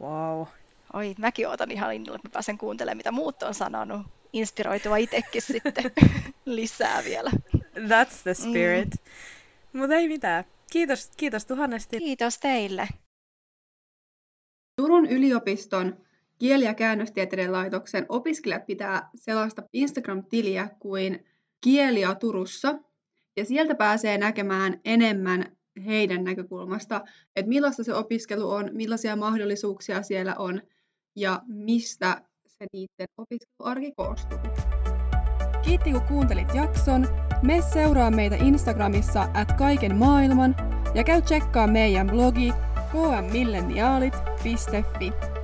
wow. 0.00 0.46
Oi, 0.92 1.14
mäkin 1.18 1.48
ootan 1.48 1.70
ihan 1.70 1.94
innolla, 1.94 2.16
että 2.16 2.28
mä 2.28 2.32
pääsen 2.32 2.58
kuuntelemaan, 2.58 2.96
mitä 2.96 3.12
muut 3.12 3.42
on 3.42 3.54
sanonut. 3.54 4.06
Inspiroitua 4.32 4.96
itsekin 4.96 5.42
sitten 5.52 5.90
lisää 6.44 7.04
vielä. 7.04 7.30
That's 7.76 8.22
the 8.22 8.34
spirit. 8.34 8.90
Mm. 9.72 9.80
Mutta 9.80 9.94
ei 9.94 10.08
mitään. 10.08 10.44
Kiitos, 10.72 11.10
kiitos 11.16 11.46
tuhannesti. 11.46 11.98
Kiitos 11.98 12.38
teille. 12.38 12.88
Turun 14.76 15.06
yliopiston 15.06 15.96
Kieli- 16.42 16.64
ja 16.64 16.74
käännöstieteiden 16.74 17.52
laitoksen 17.52 18.06
opiskelijat 18.08 18.66
pitää 18.66 19.10
sellaista 19.14 19.62
Instagram-tiliä 19.72 20.68
kuin 20.78 21.24
Kielia 21.60 22.14
Turussa, 22.14 22.78
ja 23.36 23.44
sieltä 23.44 23.74
pääsee 23.74 24.18
näkemään 24.18 24.80
enemmän 24.84 25.56
heidän 25.86 26.24
näkökulmasta, 26.24 27.04
että 27.36 27.48
millaista 27.48 27.84
se 27.84 27.94
opiskelu 27.94 28.50
on, 28.50 28.70
millaisia 28.72 29.16
mahdollisuuksia 29.16 30.02
siellä 30.02 30.34
on, 30.38 30.62
ja 31.16 31.42
mistä 31.46 32.22
se 32.46 32.66
niiden 32.72 33.06
opiskeluarki 33.18 33.92
koostuu. 33.96 34.38
Kiitti 35.64 35.92
kun 35.92 36.02
kuuntelit 36.02 36.54
jakson. 36.54 37.06
Me 37.42 37.62
seuraa 37.72 38.10
meitä 38.10 38.36
Instagramissa 38.36 39.28
at 39.34 39.52
kaiken 39.52 39.96
maailman 39.96 40.56
ja 40.94 41.04
käy 41.04 41.22
tsekkaa 41.22 41.66
meidän 41.66 42.06
blogi 42.06 42.52
kmmilleniaalit.fi. 42.90 45.41